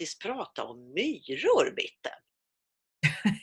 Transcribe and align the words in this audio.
faktiskt 0.00 0.22
prata 0.22 0.64
om 0.64 0.92
myror, 0.94 1.74
Bitten. 1.76 2.18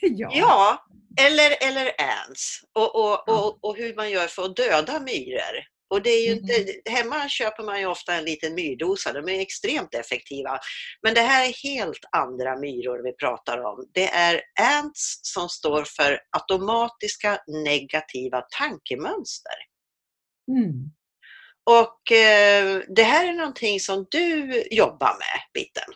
ja. 0.00 0.30
Ja, 0.34 0.86
eller, 1.20 1.56
eller 1.60 1.92
ants. 2.00 2.60
Och, 2.72 2.94
och, 2.94 3.28
och, 3.28 3.64
och 3.64 3.76
hur 3.76 3.94
man 3.94 4.10
gör 4.10 4.26
för 4.26 4.44
att 4.44 4.56
döda 4.56 5.00
myror. 5.00 5.64
Och 5.90 6.02
det 6.02 6.10
är 6.10 6.26
ju 6.26 6.32
Mm. 6.32 6.44
inte, 6.44 6.90
hemma 6.90 7.28
köper 7.28 7.62
man 7.62 7.80
ju 7.80 7.86
ofta 7.86 8.14
en 8.14 8.24
liten 8.24 8.54
myrdosa, 8.54 9.12
de 9.12 9.28
är 9.28 9.40
extremt 9.40 9.94
effektiva. 9.94 10.58
Men 11.02 11.14
det 11.14 11.20
här 11.20 11.48
är 11.48 11.52
helt 11.68 12.04
andra 12.12 12.56
myror 12.56 13.02
vi 13.04 13.12
pratar 13.12 13.58
om. 13.58 13.90
Det 13.94 14.08
är 14.08 14.42
ants 14.60 15.20
som 15.22 15.48
står 15.48 15.84
för 15.84 16.20
automatiska 16.30 17.38
negativa 17.64 18.40
tankemönster. 18.58 19.56
Mm. 20.50 20.90
Och 21.70 22.12
eh, 22.12 22.82
det 22.96 23.02
här 23.02 23.28
är 23.28 23.32
någonting 23.32 23.80
som 23.80 24.06
du 24.10 24.62
jobbar 24.70 25.12
med, 25.18 25.40
Bitten. 25.54 25.94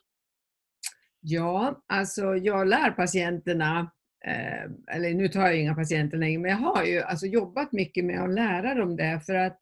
Ja, 1.25 1.83
alltså 1.87 2.37
jag 2.37 2.69
lär 2.69 2.91
patienterna, 2.91 3.93
eh, 4.27 4.95
eller 4.97 5.15
nu 5.15 5.29
tar 5.29 5.41
jag 5.41 5.57
inga 5.57 5.75
patienter 5.75 6.19
längre, 6.19 6.39
men 6.39 6.51
jag 6.51 6.59
har 6.59 6.85
ju 6.85 7.01
alltså 7.01 7.27
jobbat 7.27 7.73
mycket 7.73 8.05
med 8.05 8.23
att 8.23 8.35
lära 8.35 8.75
dem 8.75 8.97
det 8.97 9.21
för 9.27 9.35
att 9.35 9.59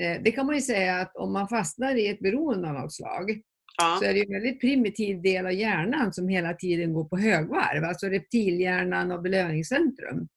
eh, 0.00 0.22
det 0.22 0.32
kan 0.32 0.46
man 0.46 0.54
ju 0.54 0.60
säga 0.60 1.00
att 1.00 1.16
om 1.16 1.32
man 1.32 1.48
fastnar 1.48 1.94
i 1.94 2.08
ett 2.08 2.20
beroende 2.20 2.68
av 2.68 2.74
något 2.74 2.94
slag 2.94 3.42
Ja, 3.78 3.96
så 4.00 4.04
är 4.04 4.14
det 4.14 4.20
en 4.20 4.32
väldigt 4.32 4.60
primitiv 4.60 5.22
del 5.22 5.46
av 5.46 5.52
hjärnan 5.52 6.12
som 6.12 6.28
hela 6.28 6.54
tiden 6.54 6.92
går 6.92 7.04
på 7.04 7.16
högvarv, 7.16 7.84
alltså 7.84 8.06
reptilhjärnan 8.06 9.12
och 9.12 9.22
belöningscentrum. 9.22 10.28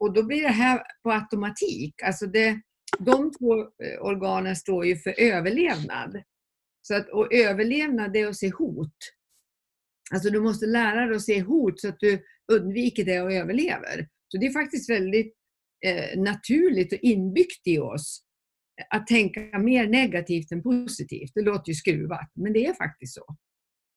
Och 0.00 0.12
då 0.12 0.22
blir 0.22 0.42
det 0.42 0.48
här 0.48 0.82
på 1.02 1.12
automatik. 1.12 2.02
Alltså 2.02 2.26
det, 2.26 2.60
de 2.98 3.32
två 3.32 3.60
eh, 3.60 4.00
organen 4.00 4.56
står 4.56 4.86
ju 4.86 4.96
för 4.96 5.20
överlevnad. 5.20 6.22
Så 6.82 6.94
att, 6.96 7.08
och 7.08 7.34
överlevnad 7.34 8.12
det 8.12 8.20
är 8.20 8.28
att 8.28 8.36
se 8.36 8.50
hot. 8.50 8.96
Alltså 10.14 10.30
du 10.30 10.40
måste 10.40 10.66
lära 10.66 11.06
dig 11.06 11.16
att 11.16 11.22
se 11.22 11.40
hot 11.40 11.80
så 11.80 11.88
att 11.88 12.00
du 12.00 12.22
undviker 12.52 13.04
det 13.04 13.20
och 13.20 13.32
överlever. 13.32 14.08
Så 14.28 14.38
det 14.38 14.46
är 14.46 14.52
faktiskt 14.52 14.90
väldigt 14.90 15.34
eh, 15.86 16.20
naturligt 16.20 16.92
och 16.92 16.98
inbyggt 17.02 17.66
i 17.66 17.78
oss 17.78 18.20
att 18.90 19.06
tänka 19.06 19.58
mer 19.58 19.86
negativt 19.86 20.52
än 20.52 20.62
positivt. 20.62 21.30
Det 21.34 21.42
låter 21.42 21.68
ju 21.68 21.74
skruvat, 21.74 22.30
men 22.34 22.52
det 22.52 22.66
är 22.66 22.74
faktiskt 22.74 23.14
så. 23.14 23.24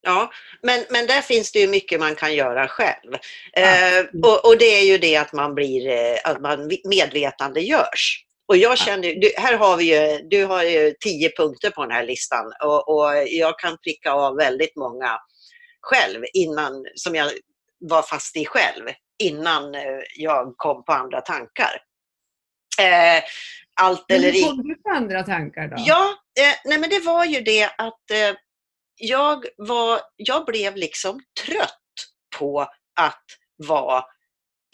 ja. 0.02 0.32
Men, 0.64 0.86
men 0.90 1.08
där 1.08 1.22
finns 1.22 1.52
det 1.52 1.60
ju 1.60 1.68
mycket 1.68 2.00
man 2.00 2.16
kan 2.16 2.36
göra 2.36 2.68
själv. 2.68 3.14
Eh, 3.54 4.06
och, 4.24 4.46
och 4.46 4.58
det 4.60 4.66
är 4.66 4.86
ju 4.86 4.98
det 4.98 5.16
att 5.16 5.34
man 5.34 5.56
blir, 5.56 5.90
eh, 5.90 6.18
att 6.24 6.42
man 6.42 6.72
medvetande 6.90 7.62
görs. 7.62 8.24
Och 8.48 8.58
jag 8.58 8.78
känner, 8.78 9.16
du, 9.16 9.32
här 9.38 9.58
har 9.58 9.78
vi 9.78 9.84
ju, 9.84 10.28
du 10.30 10.46
har 10.46 10.64
ju 10.64 10.94
tio 11.00 11.32
punkter 11.38 11.70
på 11.70 11.82
den 11.82 11.92
här 11.92 12.06
listan 12.06 12.54
och, 12.64 12.90
och 12.90 13.12
jag 13.28 13.60
kan 13.60 13.78
pricka 13.84 14.12
av 14.12 14.36
väldigt 14.36 14.76
många 14.76 15.20
själv 15.82 16.24
innan, 16.34 16.86
som 16.96 17.16
jag 17.16 17.32
var 17.80 18.02
fast 18.02 18.38
i 18.38 18.46
själv 18.46 18.84
innan 19.24 19.76
eh, 19.76 19.82
jag 20.16 20.54
kom 20.58 20.84
på 20.86 20.94
andra 20.94 21.22
tankar. 21.22 21.82
Eh, 22.82 23.24
allt 23.82 24.06
Men 24.08 24.18
eller 24.18 24.32
hur 24.32 24.40
inget. 24.40 24.50
kom 24.50 24.68
du 24.68 24.76
på 24.76 24.90
andra 24.90 25.24
tankar 25.24 25.68
då? 25.68 25.76
Ja, 25.80 26.14
eh, 26.40 26.56
nej 26.66 26.78
men 26.80 26.90
det 26.90 27.00
var 27.00 27.26
ju 27.26 27.42
det 27.42 27.64
att 27.78 28.12
eh, 28.12 28.36
jag, 28.96 29.46
var, 29.58 30.02
jag 30.16 30.46
blev 30.46 30.76
liksom 30.76 31.20
trött 31.46 31.82
på 32.40 32.62
att 33.00 33.24
vara 33.68 34.04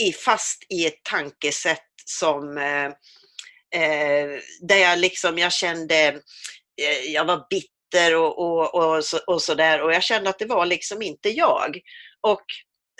i, 0.03 0.11
fast 0.11 0.63
i 0.69 0.85
ett 0.85 1.03
tankesätt 1.03 1.79
som 2.05 2.57
eh, 2.57 2.85
eh, 3.81 4.39
där 4.61 4.77
jag 4.77 4.99
liksom, 4.99 5.37
jag 5.37 5.53
kände, 5.53 6.21
jag 7.07 7.25
var 7.25 7.45
bitter 7.49 7.73
och, 8.15 8.39
och, 8.39 8.75
och, 8.75 9.05
så, 9.05 9.19
och 9.27 9.41
sådär 9.41 9.81
och 9.81 9.93
jag 9.93 10.03
kände 10.03 10.29
att 10.29 10.39
det 10.39 10.45
var 10.45 10.65
liksom 10.65 11.01
inte 11.01 11.29
jag. 11.29 11.79
Och 12.21 12.45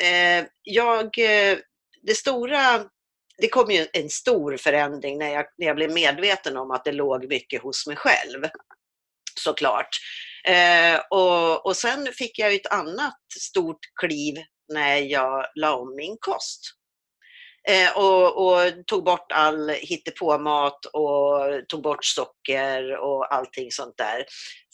eh, 0.06 0.46
jag, 0.64 1.06
eh, 1.20 1.58
det 2.02 2.16
stora 2.16 2.86
det 3.38 3.48
kom 3.48 3.72
ju 3.72 3.88
en 3.94 4.10
stor 4.10 4.58
förändring 4.58 5.18
när 5.18 5.34
jag, 5.34 5.46
när 5.58 5.68
jag 5.68 5.76
blev 5.76 5.92
medveten 5.92 6.58
om 6.58 6.72
att 6.72 6.86
det 6.86 6.92
låg 6.92 7.30
mycket 7.30 7.62
hos 7.62 7.88
mig 7.88 7.96
själv. 7.96 8.44
Såklart. 9.40 9.90
Eh, 10.48 11.02
och, 11.10 11.66
och 11.66 11.78
sen 11.78 12.08
fick 12.14 12.40
jag 12.40 12.54
ett 12.54 12.74
annat 12.74 13.18
stort 13.40 13.80
kliv 14.00 14.36
när 14.74 14.98
jag 14.98 15.46
la 15.56 15.76
om 15.76 15.96
min 15.96 16.18
kost. 16.20 16.62
Eh, 17.70 17.98
och, 17.98 18.46
och 18.46 18.86
tog 18.88 19.04
bort 19.04 19.32
all 19.32 19.70
hittepåmat 19.70 20.86
och 20.86 21.68
tog 21.70 21.82
bort 21.82 22.06
socker 22.06 22.98
och 22.98 23.34
allting 23.34 23.72
sånt 23.72 23.98
där. 23.98 24.26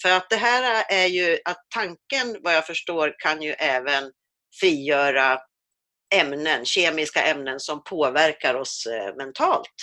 För 0.01 0.11
att 0.11 0.29
det 0.29 0.35
här 0.35 0.85
är 0.89 1.05
ju 1.05 1.38
att 1.45 1.66
tanken, 1.73 2.38
vad 2.44 2.55
jag 2.55 2.67
förstår, 2.67 3.16
kan 3.19 3.41
ju 3.41 3.51
även 3.51 4.11
frigöra 4.59 5.39
ämnen, 6.16 6.66
kemiska 6.66 7.22
ämnen 7.22 7.59
som 7.59 7.83
påverkar 7.83 8.55
oss 8.55 8.85
eh, 8.85 9.16
mentalt. 9.16 9.75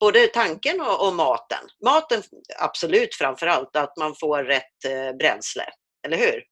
Både 0.00 0.26
tanken 0.26 0.80
och, 0.80 1.06
och 1.06 1.14
maten. 1.14 1.64
Maten 1.84 2.22
absolut 2.58 3.14
framför 3.14 3.46
allt, 3.46 3.76
att 3.76 3.96
man 3.96 4.14
får 4.20 4.44
rätt 4.44 4.84
eh, 4.86 5.16
bränsle. 5.16 5.64
Eller 6.06 6.16
hur? 6.16 6.42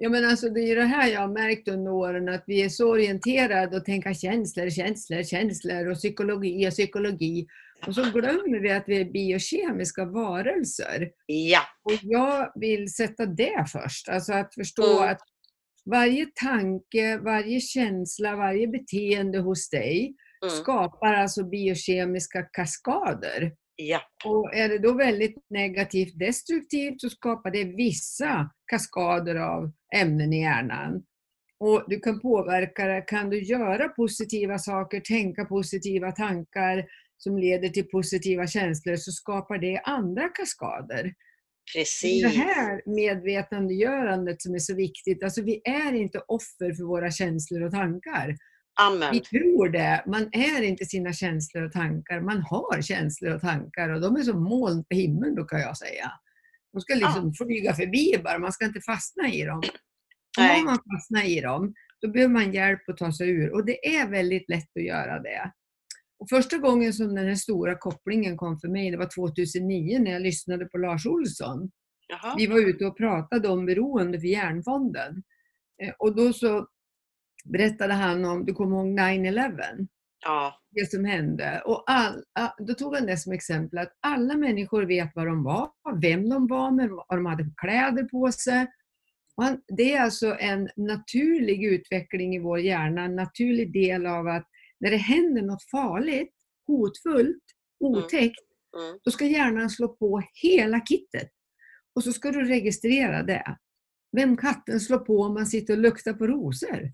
Ja, 0.00 0.08
men 0.08 0.24
alltså, 0.24 0.48
det 0.48 0.60
är 0.60 0.66
ju 0.66 0.74
det 0.74 0.84
här 0.84 1.08
jag 1.08 1.20
har 1.20 1.28
märkt 1.28 1.68
under 1.68 1.90
åren, 1.92 2.28
att 2.28 2.44
vi 2.46 2.62
är 2.62 2.68
så 2.68 2.90
orienterade 2.90 3.76
och 3.76 3.84
tänka 3.84 4.14
känslor, 4.14 4.70
känslor, 4.70 5.22
känslor 5.22 5.86
och 5.90 5.96
psykologi 5.96 6.68
och 6.68 6.72
psykologi. 6.72 7.46
Och 7.86 7.94
så 7.94 8.02
glömmer 8.02 8.60
vi 8.60 8.70
att 8.70 8.84
vi 8.86 9.00
är 9.00 9.04
biokemiska 9.04 10.04
varelser. 10.04 11.10
Ja, 11.26 11.60
Och 11.84 11.98
jag 12.02 12.52
vill 12.54 12.94
sätta 12.94 13.26
det 13.26 13.64
först, 13.72 14.08
alltså 14.08 14.32
att 14.32 14.54
förstå 14.54 14.98
Mm. 14.98 15.08
att 15.12 15.20
varje 15.90 16.26
tanke, 16.34 17.18
varje 17.18 17.60
känsla, 17.60 18.36
varje 18.36 18.68
beteende 18.68 19.38
hos 19.38 19.70
dig 19.70 20.14
mm, 20.44 20.54
skapar 20.56 21.14
alltså 21.14 21.44
biokemiska 21.44 22.42
kaskader. 22.42 23.52
Ja, 23.82 24.00
Och 24.24 24.54
är 24.54 24.68
det 24.68 24.78
då 24.78 24.92
väldigt 24.92 25.36
negativt 25.50 26.18
destruktivt 26.18 27.00
så 27.00 27.10
skapar 27.10 27.50
det 27.50 27.64
vissa 27.64 28.50
kaskader 28.70 29.34
av 29.34 29.72
ämnen 29.96 30.32
i 30.32 30.40
hjärnan. 30.40 31.02
Och 31.60 31.84
du 31.88 32.00
kan 32.00 32.20
påverka 32.20 32.86
det. 32.86 33.00
Kan 33.00 33.30
du 33.30 33.42
göra 33.42 33.88
positiva 33.88 34.58
saker, 34.58 35.00
tänka 35.00 35.44
positiva 35.44 36.12
tankar 36.12 36.84
som 37.16 37.38
leder 37.38 37.68
till 37.68 37.88
positiva 37.88 38.46
känslor 38.46 38.96
så 38.96 39.12
skapar 39.12 39.58
det 39.58 39.80
andra 39.84 40.28
kaskader. 40.28 41.14
Precis. 41.74 42.22
det 42.22 42.28
här 42.28 42.82
medvetandegörandet 42.86 44.42
som 44.42 44.54
är 44.54 44.58
så 44.58 44.74
viktigt. 44.74 45.22
Alltså 45.22 45.42
vi 45.42 45.60
är 45.64 45.92
inte 45.92 46.18
offer 46.18 46.74
för 46.74 46.84
våra 46.84 47.10
känslor 47.10 47.62
och 47.62 47.72
tankar. 47.72 48.36
Amen. 48.80 49.08
Vi 49.12 49.20
tror 49.20 49.68
det. 49.68 50.04
Man 50.06 50.28
är 50.32 50.62
inte 50.62 50.84
sina 50.84 51.12
känslor 51.12 51.64
och 51.64 51.72
tankar. 51.72 52.20
Man 52.20 52.42
har 52.42 52.82
känslor 52.82 53.34
och 53.34 53.40
tankar 53.40 53.88
och 53.88 54.00
de 54.00 54.16
är 54.16 54.20
som 54.22 54.42
moln 54.42 54.84
på 54.84 54.94
himlen 54.96 55.34
brukar 55.34 55.58
jag 55.58 55.76
säga. 55.76 56.12
De 56.72 56.80
ska 56.80 56.94
liksom 56.94 57.34
flyga 57.34 57.74
förbi 57.74 58.20
bara, 58.24 58.38
man 58.38 58.52
ska 58.52 58.64
inte 58.64 58.80
fastna 58.80 59.28
i 59.28 59.44
dem. 59.44 59.62
Om 60.58 60.64
man 60.64 60.78
fastnar 60.92 61.24
i 61.30 61.40
dem, 61.40 61.74
då 62.00 62.08
behöver 62.10 62.32
man 62.32 62.52
hjälp 62.52 62.88
att 62.88 62.96
ta 62.96 63.12
sig 63.12 63.30
ur 63.30 63.52
och 63.54 63.64
det 63.66 63.96
är 63.96 64.08
väldigt 64.08 64.48
lätt 64.48 64.76
att 64.76 64.84
göra 64.84 65.18
det. 65.22 65.52
Och 66.18 66.28
första 66.28 66.58
gången 66.58 66.92
som 66.92 67.14
den 67.14 67.26
här 67.26 67.34
stora 67.34 67.78
kopplingen 67.78 68.36
kom 68.36 68.58
för 68.58 68.68
mig, 68.68 68.90
det 68.90 68.96
var 68.96 69.08
2009 69.14 69.98
när 69.98 70.10
jag 70.10 70.22
lyssnade 70.22 70.64
på 70.64 70.78
Lars 70.78 71.06
Olsson. 71.06 71.70
Jaha. 72.08 72.34
Vi 72.38 72.46
var 72.46 72.58
ute 72.68 72.86
och 72.86 72.96
pratade 72.96 73.48
om 73.48 73.66
beroende 73.66 74.20
för 74.20 74.26
Hjärnfonden. 74.26 75.22
Eh, 75.82 75.94
Och 75.98 76.16
då 76.16 76.32
så 76.32 76.66
berättade 77.52 77.94
han 77.94 78.24
om, 78.24 78.46
du 78.46 78.54
kommer 78.54 78.76
ihåg 78.76 78.98
9-11? 78.98 79.88
Ja, 80.24 80.54
det 80.70 80.90
som 80.90 81.04
hände. 81.04 81.62
Och 81.64 81.84
all, 81.86 82.24
då 82.58 82.74
tog 82.74 82.94
han 82.94 83.06
det 83.06 83.16
som 83.16 83.32
exempel 83.32 83.78
att 83.78 83.92
alla 84.00 84.36
människor 84.36 84.82
vet 84.82 85.10
vad 85.14 85.26
de 85.26 85.42
var, 85.42 85.70
vem 86.00 86.28
de 86.28 86.46
var 86.46 86.70
med, 86.70 86.90
vad 86.90 87.18
de 87.18 87.26
hade 87.26 87.44
för 87.44 87.54
kläder 87.56 88.04
på 88.04 88.32
sig. 88.32 88.66
Han, 89.36 89.60
det 89.76 89.92
är 89.92 90.00
alltså 90.00 90.36
en 90.40 90.68
naturlig 90.76 91.64
utveckling 91.64 92.34
i 92.34 92.38
vår 92.38 92.60
hjärna, 92.60 93.02
en 93.02 93.16
naturlig 93.16 93.72
del 93.72 94.06
av 94.06 94.28
att 94.28 94.46
när 94.80 94.90
det 94.90 94.96
händer 94.96 95.42
något 95.42 95.70
farligt, 95.70 96.34
hotfullt, 96.66 97.44
otäckt, 97.80 98.44
mm. 98.78 98.98
då 99.02 99.10
ska 99.10 99.24
hjärnan 99.24 99.70
slå 99.70 99.88
på 99.88 100.22
hela 100.42 100.80
kittet. 100.80 101.28
Och 101.94 102.04
så 102.04 102.12
ska 102.12 102.30
du 102.30 102.44
registrera 102.44 103.22
det. 103.22 103.56
Vem 104.16 104.36
katten 104.36 104.80
slår 104.80 104.98
på 104.98 105.22
om 105.22 105.34
man 105.34 105.46
sitter 105.46 105.74
och 105.74 105.80
luktar 105.80 106.12
på 106.12 106.26
rosor? 106.26 106.92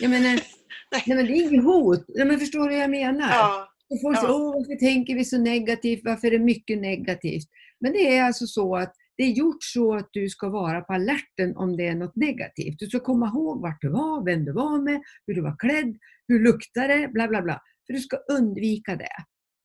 Jag 0.00 0.10
menar, 0.10 0.30
nej 1.06 1.16
men 1.16 1.26
det 1.26 1.32
är 1.32 1.42
inget 1.50 1.64
hot. 1.64 2.04
Nej, 2.08 2.26
men 2.26 2.38
förstår 2.38 2.68
du 2.68 2.74
vad 2.74 2.82
jag 2.82 2.90
menar? 2.90 3.28
ja, 3.30 3.68
Och 3.90 4.00
folk 4.00 4.18
säger, 4.18 4.28
Ja. 4.28 4.34
Åh, 4.34 4.54
varför 4.54 4.86
tänker 4.86 5.14
vi 5.14 5.24
så 5.24 5.38
negativt? 5.38 6.00
Varför 6.04 6.26
är 6.26 6.30
det 6.30 6.38
mycket 6.44 6.78
negativt? 6.78 7.44
Men 7.80 7.92
det 7.92 8.16
är 8.16 8.22
alltså 8.22 8.46
så 8.46 8.76
att 8.76 8.94
det 9.16 9.24
är 9.24 9.30
gjort 9.30 9.62
så 9.62 9.94
att 9.94 10.08
du 10.12 10.28
ska 10.28 10.48
vara 10.48 10.80
på 10.80 10.92
alerten 10.92 11.56
om 11.56 11.76
det 11.76 11.86
är 11.86 11.94
något 11.94 12.16
negativt. 12.16 12.78
Du 12.78 12.86
ska 12.86 13.00
komma 13.00 13.26
ihåg 13.26 13.62
vart 13.62 13.80
du 13.80 13.88
var, 13.88 14.24
vem 14.24 14.44
du 14.44 14.52
var 14.52 14.82
med, 14.82 15.00
hur 15.26 15.34
du 15.34 15.42
var 15.42 15.56
klädd, 15.58 15.96
hur 16.28 16.40
luktar 16.40 16.88
det, 16.88 17.08
bla 17.08 17.28
bla 17.28 17.42
bla. 17.42 17.60
För 17.86 17.92
du 17.92 18.00
ska 18.00 18.16
undvika 18.16 18.96
det. 18.96 19.16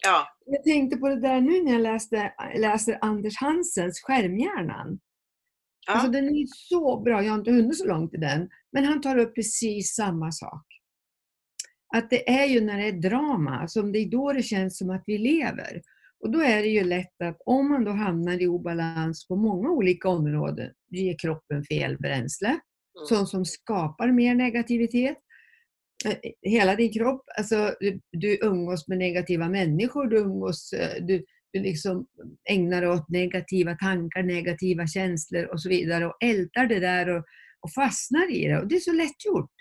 ja, 0.06 0.28
Jag 0.46 0.64
tänkte 0.64 0.98
på 0.98 1.10
det 1.10 1.20
där 1.20 1.42
nu 1.42 1.64
när 1.64 1.72
jag 1.72 1.82
läste, 1.82 2.34
läser 2.56 2.98
Anders 3.02 3.38
Hansens 3.38 4.02
Skärmhjärnan. 4.02 5.00
Ja. 5.88 5.94
Alltså 5.94 6.12
den 6.12 6.30
är 6.30 6.46
så 6.50 7.00
bra, 7.02 7.24
jag 7.24 7.32
har 7.32 7.40
inte 7.40 7.52
hunnit 7.52 7.78
så 7.78 7.86
långt 7.88 8.14
i 8.14 8.18
den. 8.18 8.50
Men 8.72 8.84
han 8.86 9.02
tar 9.02 9.18
upp 9.18 9.36
precis 9.36 9.96
samma 9.96 10.32
sak. 10.32 10.66
Att 11.96 12.10
det 12.10 12.30
är 12.30 12.46
ju 12.46 12.62
när 12.62 12.78
det 12.78 12.88
är 12.88 12.92
drama 13.10 13.68
som 13.68 13.92
det 13.92 14.00
är 14.00 14.10
då 14.10 14.34
det 14.34 14.44
känns 14.44 14.78
som 14.78 14.90
att 14.90 15.04
vi 15.08 15.18
lever. 15.18 15.82
Och 16.20 16.32
då 16.32 16.40
är 16.42 16.62
det 16.62 16.68
ju 16.70 16.84
lätt 16.84 17.22
att 17.24 17.38
om 17.46 17.70
man 17.70 17.84
då 17.84 17.92
hamnar 17.92 18.42
i 18.42 18.48
obalans 18.48 19.28
på 19.28 19.36
många 19.36 19.70
olika 19.70 20.10
områden, 20.10 20.72
ger 20.90 21.18
kroppen 21.18 21.64
fel 21.64 21.98
bränsle, 21.98 22.60
Mm. 22.98 23.08
sånt 23.08 23.30
som 23.30 23.46
skapar 23.46 24.12
mer 24.12 24.36
negativitet. 24.36 25.18
Eh, 26.06 26.16
Hela 26.42 26.76
din 26.76 26.94
kropp, 26.94 27.24
alltså 27.38 27.76
du, 28.12 28.40
umgås 28.42 28.88
med 28.88 28.98
negativa 28.98 29.50
människor, 29.50 30.08
du 30.08 30.18
umgås, 30.18 30.74
eh, 30.74 31.04
du 31.06 31.26
liksom 31.60 32.06
ägnar 32.50 32.86
åt 32.86 33.10
negativa 33.10 33.76
tankar, 33.76 34.24
negativa 34.24 34.88
känslor 34.88 35.46
och 35.46 35.62
så 35.62 35.70
vidare 35.70 36.06
och 36.08 36.18
ältar 36.24 36.66
det 36.68 36.80
där 36.80 37.10
och, 37.10 37.26
och 37.62 37.72
fastnar 37.74 38.32
i 38.32 38.48
det. 38.48 38.60
Och 38.60 38.68
det 38.68 38.76
är 38.76 38.80
så 38.80 38.92
lätt 38.94 39.26
gjort. 39.26 39.52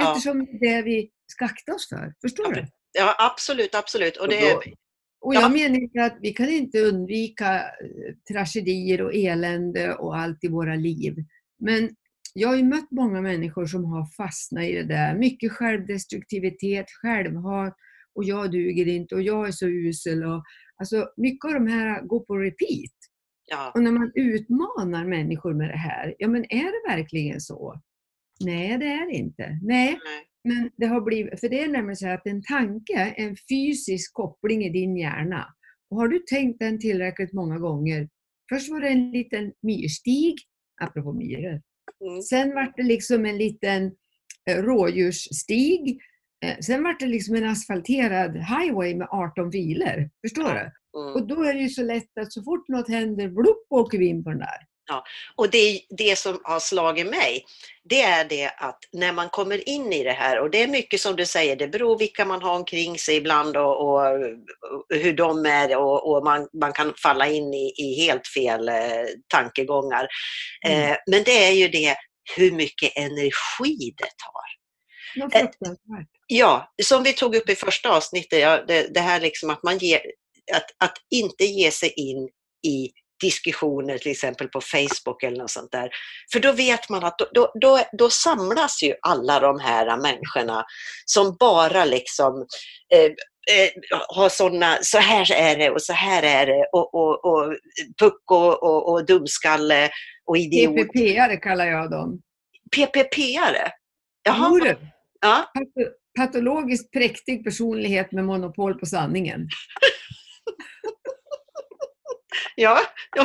Ja. 0.00 0.10
Eftersom 0.12 0.44
det 0.60 0.66
är 0.68 0.76
det 0.76 0.82
vi 0.82 1.10
ska 1.26 1.44
akta 1.44 1.72
oss 1.74 1.88
för. 1.88 2.14
Förstår 2.22 2.46
Ja, 2.56 2.60
du? 2.62 2.66
Ja, 2.98 3.16
absolut, 3.18 3.74
absolut. 3.74 4.16
Och 4.16 4.22
Och 4.24 4.28
det, 4.30 4.40
då- 4.52 4.62
Och 5.20 5.34
Ja. 5.34 5.40
jag 5.40 5.52
menar 5.52 5.76
inte 5.76 6.04
att 6.04 6.18
vi 6.20 6.32
kan 6.32 6.48
inte 6.48 6.78
undvika 6.80 7.56
eh, 7.56 8.14
tragedier 8.32 9.00
och 9.02 9.14
elände 9.14 9.94
och 9.94 10.16
allt 10.16 10.44
i 10.44 10.48
våra 10.48 10.74
liv. 10.74 11.14
Men 11.58 11.90
jag 12.34 12.48
har 12.48 12.56
ju 12.56 12.62
mött 12.64 12.90
många 12.90 13.20
människor 13.20 13.66
som 13.66 13.84
har 13.84 14.06
fastnat 14.06 14.64
i 14.64 14.72
det 14.72 14.82
där. 14.84 15.14
Mycket 15.18 15.52
självdestruktivitet, 15.52 16.86
självhat 16.90 17.76
och 18.14 18.24
jag 18.24 18.50
duger 18.50 18.88
inte 18.88 19.14
och 19.14 19.22
jag 19.22 19.48
är 19.48 19.52
så 19.52 19.66
usel. 19.66 20.24
Och, 20.24 20.44
alltså, 20.78 21.08
mycket 21.16 21.44
av 21.44 21.52
de 21.54 21.66
här 21.66 22.02
går 22.02 22.20
på 22.20 22.36
repeat. 22.36 22.92
ja, 23.50 23.72
Och 23.74 23.82
när 23.82 23.92
man 23.92 24.12
utmanar 24.14 25.04
människor 25.04 25.54
med 25.54 25.68
det 25.68 25.76
här, 25.76 26.14
ja 26.18 26.28
men 26.28 26.44
är 26.52 26.64
det 26.64 26.96
verkligen 26.96 27.40
så? 27.40 27.80
Nej, 28.44 28.78
det 28.78 28.86
är 28.86 29.06
det 29.06 29.12
inte. 29.16 29.58
Nej, 29.62 29.98
nej. 30.04 30.24
men 30.54 30.70
det 30.76 30.86
har 30.86 31.00
blivit, 31.00 31.40
för 31.40 31.48
det 31.48 31.60
är 31.60 31.68
nämligen 31.68 31.96
så 31.96 32.08
att 32.08 32.26
en 32.26 32.42
tanke 32.42 33.14
en 33.16 33.36
fysisk 33.50 34.12
koppling 34.12 34.64
i 34.64 34.70
din 34.70 34.96
hjärna. 34.96 35.46
Och 35.90 35.96
har 35.96 36.08
du 36.08 36.18
tänkt 36.18 36.58
den 36.58 36.80
tillräckligt 36.80 37.32
många 37.32 37.58
gånger, 37.58 38.08
först 38.52 38.70
var 38.70 38.80
det 38.80 38.88
en 38.88 39.10
liten 39.12 39.52
myrstig, 39.62 40.34
apropå 40.82 41.12
myror, 41.12 41.62
Mm. 42.00 42.22
sen 42.22 42.54
var 42.54 42.72
det 42.76 42.82
liksom 42.82 43.26
en 43.26 43.38
liten 43.38 43.84
eh, 44.50 44.56
rådjursstig, 44.62 46.00
sen 46.60 46.82
var 46.82 46.96
det 46.98 47.06
liksom 47.06 47.34
en 47.34 47.48
asfalterad 47.50 48.36
highway 48.36 48.94
med 48.94 49.08
18 49.10 49.52
filer. 49.52 50.10
Förstår 50.26 50.48
Ja. 50.48 50.54
du? 50.54 50.70
Mm. 51.00 51.14
Och 51.14 51.26
då 51.26 51.42
är 51.42 51.54
det 51.54 51.60
ju 51.60 51.68
så 51.68 51.82
lätt 51.82 52.18
att 52.20 52.32
så 52.32 52.42
fort 52.42 52.68
något 52.68 52.88
händer, 52.88 53.28
blupp 53.28 53.66
åker 53.70 53.98
vi 53.98 54.06
in 54.06 54.24
på 54.24 54.30
den 54.30 54.38
där. 54.38 54.58
Och 55.36 55.50
det, 55.50 55.80
det 55.98 56.18
som 56.18 56.40
har 56.42 56.60
slagit 56.60 57.06
mig, 57.06 57.44
det 57.84 58.02
är 58.02 58.24
det 58.24 58.46
att 58.46 58.78
när 58.92 59.12
man 59.12 59.28
kommer 59.28 59.68
in 59.68 59.92
i 59.92 60.04
det 60.04 60.12
här, 60.12 60.40
och 60.40 60.50
det 60.50 60.62
är 60.62 60.68
mycket 60.68 61.00
som 61.00 61.16
du 61.16 61.26
säger, 61.26 61.56
det 61.56 61.68
beror 61.68 61.98
vilka 61.98 62.24
man 62.24 62.42
har 62.42 62.56
omkring 62.56 62.98
sig 62.98 63.16
ibland 63.16 63.56
och, 63.56 63.80
och, 63.80 64.00
och 64.00 64.96
hur 64.96 65.12
de 65.12 65.46
är 65.46 65.76
och, 65.76 66.10
och 66.12 66.24
man, 66.24 66.48
man 66.60 66.72
kan 66.72 66.94
falla 67.02 67.28
in 67.28 67.54
i, 67.54 67.72
i 67.76 68.06
helt 68.06 68.28
fel 68.28 68.68
eh, 68.68 69.04
tankegångar. 69.28 70.06
Mm. 70.66 70.90
Eh, 70.90 70.96
men 71.06 71.22
det 71.24 71.44
är 71.48 71.52
ju 71.52 71.68
det 71.68 71.96
hur 72.36 72.52
mycket 72.52 72.96
energi 72.96 73.94
det 73.96 74.12
tar. 74.24 74.63
Eh. 75.32 75.48
Ja, 76.26 76.72
som 76.82 77.02
vi 77.02 77.12
tog 77.12 77.36
upp 77.36 77.50
i 77.50 77.54
första 77.54 77.96
avsnittet, 77.96 78.40
ja, 78.40 78.64
det, 78.68 78.94
det 78.94 79.00
här 79.00 79.20
liksom 79.20 79.50
att 79.50 79.62
man 79.62 79.78
ger, 79.78 80.00
att, 80.52 80.66
att 80.84 80.96
inte 81.10 81.44
ge 81.44 81.70
sig 81.70 81.92
in 81.96 82.28
i 82.66 82.90
diskussioner 83.20 83.98
till 83.98 84.10
exempel 84.10 84.48
på 84.48 84.60
Facebook 84.60 85.22
eller 85.22 85.36
något 85.36 85.50
sånt 85.50 85.72
där. 85.72 85.90
För 86.32 86.40
då 86.40 86.52
vet 86.52 86.88
man 86.88 87.04
att 87.04 87.18
då, 87.18 87.26
då, 87.34 87.52
då, 87.60 87.80
då 87.92 88.10
samlas 88.10 88.82
ju 88.82 88.94
alla 89.02 89.40
de 89.40 89.60
här 89.60 89.96
människorna 90.00 90.64
som 91.04 91.36
bara 91.40 91.84
liksom 91.84 92.46
eh, 92.94 93.04
eh, 93.56 93.70
har 94.08 94.28
sådana, 94.28 94.78
så 94.82 94.98
här 94.98 95.32
är 95.32 95.56
det 95.56 95.70
och 95.70 95.82
så 95.82 95.92
här 95.92 96.22
är 96.22 96.46
det 96.46 96.68
och, 96.72 96.94
och, 96.94 97.24
och 97.24 97.56
pucko 98.00 98.36
och, 98.36 98.92
och 98.92 99.06
dumskalle 99.06 99.90
och 100.26 100.36
idiot. 100.36 100.74
PPP-are 100.76 101.36
kallar 101.36 101.66
jag 101.66 101.90
dem. 101.90 102.20
PPP-are? 102.76 103.70
Jaha. 104.22 104.76
Ja. 105.24 105.50
Pato- 105.54 105.90
Patologiskt 106.18 106.92
präktig 106.92 107.44
personlighet 107.44 108.12
med 108.12 108.24
monopol 108.24 108.74
på 108.78 108.86
sanningen. 108.86 109.48
Ja, 112.56 112.80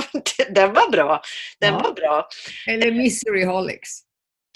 den 0.50 0.74
var 0.74 0.92
bra. 0.92 1.22
Den 1.60 1.74
Ja. 1.74 1.80
var 1.80 1.94
bra. 1.94 2.28
Eller 2.68 2.92
miseryholics. 2.92 3.90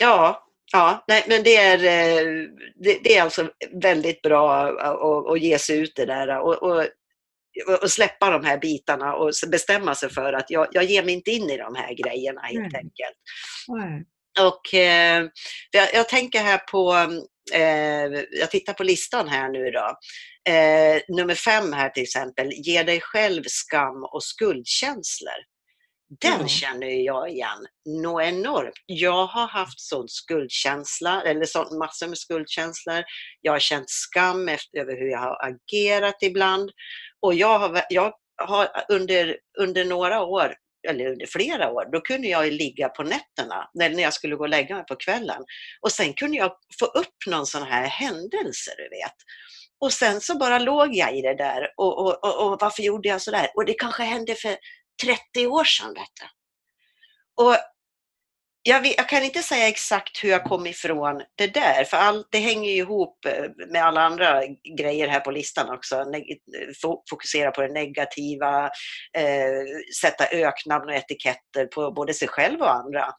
Ja, 0.02 0.48
ja 0.72 1.04
nej, 1.08 1.26
men 1.28 1.44
det 1.44 1.56
är, 1.56 1.78
eh, 1.78 2.48
det, 2.84 3.00
det 3.04 3.18
är 3.18 3.22
alltså 3.22 3.52
väldigt 3.72 4.22
bra 4.22 4.56
att, 4.64 5.32
att 5.32 5.40
ge 5.42 5.60
sig 5.60 5.80
ut 5.80 5.96
det 5.96 6.06
där 6.06 6.40
och, 6.40 6.64
och, 6.64 6.86
och 7.82 7.92
släppa 7.92 8.30
de 8.30 8.46
här 8.46 8.58
bitarna 8.58 9.14
och 9.16 9.32
bestämma 9.52 9.96
sig 9.96 10.10
för 10.10 10.34
att 10.34 10.50
jag, 10.52 10.68
jag 10.72 10.84
ger 10.84 11.04
mig 11.04 11.14
inte 11.14 11.32
in 11.32 11.50
i 11.50 11.58
de 11.58 11.76
här 11.76 11.94
grejerna 11.94 12.42
helt 12.42 12.72
Nej. 12.72 12.82
enkelt. 12.82 13.18
Nej. 13.68 14.06
Och 14.48 14.74
eh, 14.74 15.24
jag, 15.72 15.94
jag 15.94 16.10
tänker 16.10 16.40
här 16.40 16.58
på, 16.58 16.96
eh, 17.54 18.24
jag 18.32 18.52
tittar 18.52 18.74
på 18.74 18.84
listan 18.84 19.28
här 19.28 19.50
nu 19.50 19.72
då. 19.72 19.98
Eh, 20.52 21.02
nummer 21.08 21.36
fem 21.36 21.74
här 21.74 21.90
till 21.90 22.04
exempel, 22.04 22.50
ge 22.52 22.84
dig 22.84 23.02
själv 23.02 23.44
skam 23.48 24.04
och 24.04 24.24
skuldkänslor. 24.24 25.54
Den 26.22 26.42
Ja. 26.42 26.48
känner 26.48 26.88
jag 26.88 27.30
igen 27.30 27.66
något 27.86 28.24
enormt. 28.24 28.74
Jag 28.86 29.26
har 29.26 29.48
haft 29.48 29.80
sån 29.80 30.08
skuldkänsla, 30.10 31.22
eller 31.24 31.46
sån, 31.46 31.78
massor 31.78 32.08
med 32.08 32.18
skuldkänslor. 32.18 33.04
Jag 33.42 33.52
har 33.52 33.60
känt 33.60 33.90
skam 33.90 34.50
efter, 34.50 34.80
över 34.80 34.94
hur 34.94 35.10
jag 35.12 35.20
har 35.20 35.38
agerat 35.50 36.16
ibland. 36.22 36.70
Och 37.22 37.34
jag 37.34 37.60
har, 37.60 37.82
jag 37.90 38.14
har 38.38 38.68
under, 38.90 39.38
under 39.60 39.86
några 39.86 40.24
år, 40.24 40.54
eller 40.90 41.12
under 41.12 41.26
flera 41.26 41.72
år, 41.72 41.92
då 41.92 42.02
kunde 42.02 42.28
jag 42.28 42.46
ju 42.46 42.52
ligga 42.52 42.90
på 42.90 43.04
nätterna 43.04 43.70
när 43.74 44.00
jag 44.00 44.14
skulle 44.14 44.36
gå 44.36 44.44
och 44.44 44.50
lägga 44.50 44.76
mig 44.76 44.86
på 44.86 44.96
kvällen. 44.96 45.44
Och 45.82 45.92
sen 45.92 46.14
kunde 46.14 46.38
jag 46.38 46.52
få 46.80 46.86
upp 46.86 47.16
någon 47.28 47.46
sån 47.46 47.64
här 47.64 47.86
händelse, 47.88 48.72
du 48.78 48.84
vet. 48.84 49.16
Och 49.80 49.94
sen 49.94 50.22
så 50.22 50.38
bara 50.38 50.60
låg 50.60 50.96
jag 50.96 51.18
i 51.18 51.22
det 51.22 51.38
där 51.38 51.74
och, 51.78 52.00
och, 52.00 52.24
och, 52.24 52.52
och 52.52 52.58
varför 52.62 52.84
gjorde 52.84 53.10
jag 53.10 53.22
sådär? 53.22 53.48
Och 53.56 53.66
det 53.66 53.74
kanske 53.74 54.04
hände 54.04 54.36
för 54.36 54.58
30 55.04 55.48
år 55.48 55.64
sedan. 55.64 55.94
Vet 55.94 56.14
du. 56.22 56.28
Och 57.44 57.58
jag, 58.64 58.82
vet, 58.82 58.98
jag 58.98 59.10
kan 59.10 59.24
inte 59.24 59.42
säga 59.42 59.68
exakt 59.68 60.24
hur 60.24 60.30
jag 60.30 60.44
kom 60.44 60.68
ifrån 60.68 61.22
det 61.36 61.48
där, 61.48 61.84
för 61.84 61.98
allt 61.98 62.28
det 62.32 62.38
hänger 62.38 62.72
ju 62.72 62.78
ihop 62.78 63.26
eh, 63.26 63.46
med 63.68 63.84
alla 63.84 64.02
andra 64.02 64.42
grejer 64.78 65.08
här 65.08 65.20
på 65.20 65.32
listan 65.32 65.70
också. 65.70 66.06
Fokusera 67.10 67.52
på 67.52 67.62
det 67.62 67.74
negativa, 67.74 68.66
eh, 69.18 69.64
sätta 70.02 70.28
öknamn 70.32 70.90
och 70.90 70.96
etiketter 70.96 71.66
på 71.66 71.92
både 71.92 72.14
sig 72.14 72.28
själv 72.28 72.62
och 72.62 72.74
andra. 72.74 73.14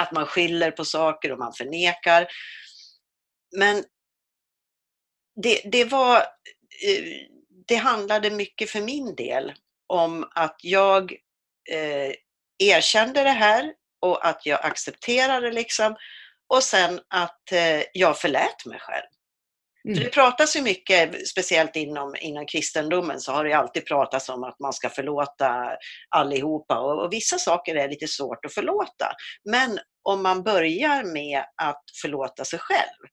Att 0.00 0.12
man 0.12 0.26
skyller 0.26 0.70
på 0.70 0.84
saker 0.84 1.32
och 1.32 1.38
man 1.38 1.52
förnekar. 1.52 2.26
Men 3.56 3.84
det, 5.42 5.60
det 5.64 5.84
var, 5.84 6.16
eh, 6.86 7.04
det 7.68 7.76
handlade 7.76 8.30
mycket 8.30 8.70
för 8.70 8.80
min 8.80 9.14
del 9.14 9.52
om 9.86 10.28
att 10.34 10.56
jag 10.62 11.12
eh, 11.70 12.12
erkände 12.58 13.22
det 13.22 13.30
här 13.30 13.72
och 14.06 14.26
att 14.26 14.46
jag 14.46 14.64
accepterade 14.64 15.52
liksom 15.52 15.96
och 16.54 16.62
sen 16.62 17.00
att 17.08 17.52
eh, 17.52 17.82
jag 17.92 18.18
förlät 18.18 18.66
mig 18.66 18.78
själv. 18.80 19.06
För 19.82 19.92
Mm. 19.92 20.04
det 20.04 20.10
pratas 20.10 20.56
ju 20.56 20.62
mycket, 20.62 21.28
speciellt 21.28 21.76
inom, 21.76 22.14
inom 22.20 22.46
kristendomen, 22.46 23.20
så 23.20 23.32
har 23.32 23.44
det 23.44 23.52
alltid 23.52 23.86
pratats 23.86 24.28
om 24.28 24.44
att 24.44 24.60
man 24.60 24.72
ska 24.72 24.88
förlåta 24.88 25.76
allihopa 26.08 26.78
och, 26.78 27.04
och 27.04 27.12
vissa 27.12 27.38
saker 27.38 27.74
är 27.74 27.88
lite 27.88 28.08
svårt 28.08 28.44
att 28.44 28.54
förlåta. 28.54 29.12
Men 29.50 29.78
om 30.02 30.22
man 30.22 30.42
börjar 30.42 31.04
med 31.04 31.44
att 31.62 31.82
förlåta 32.02 32.44
sig 32.44 32.58
själv 32.58 33.10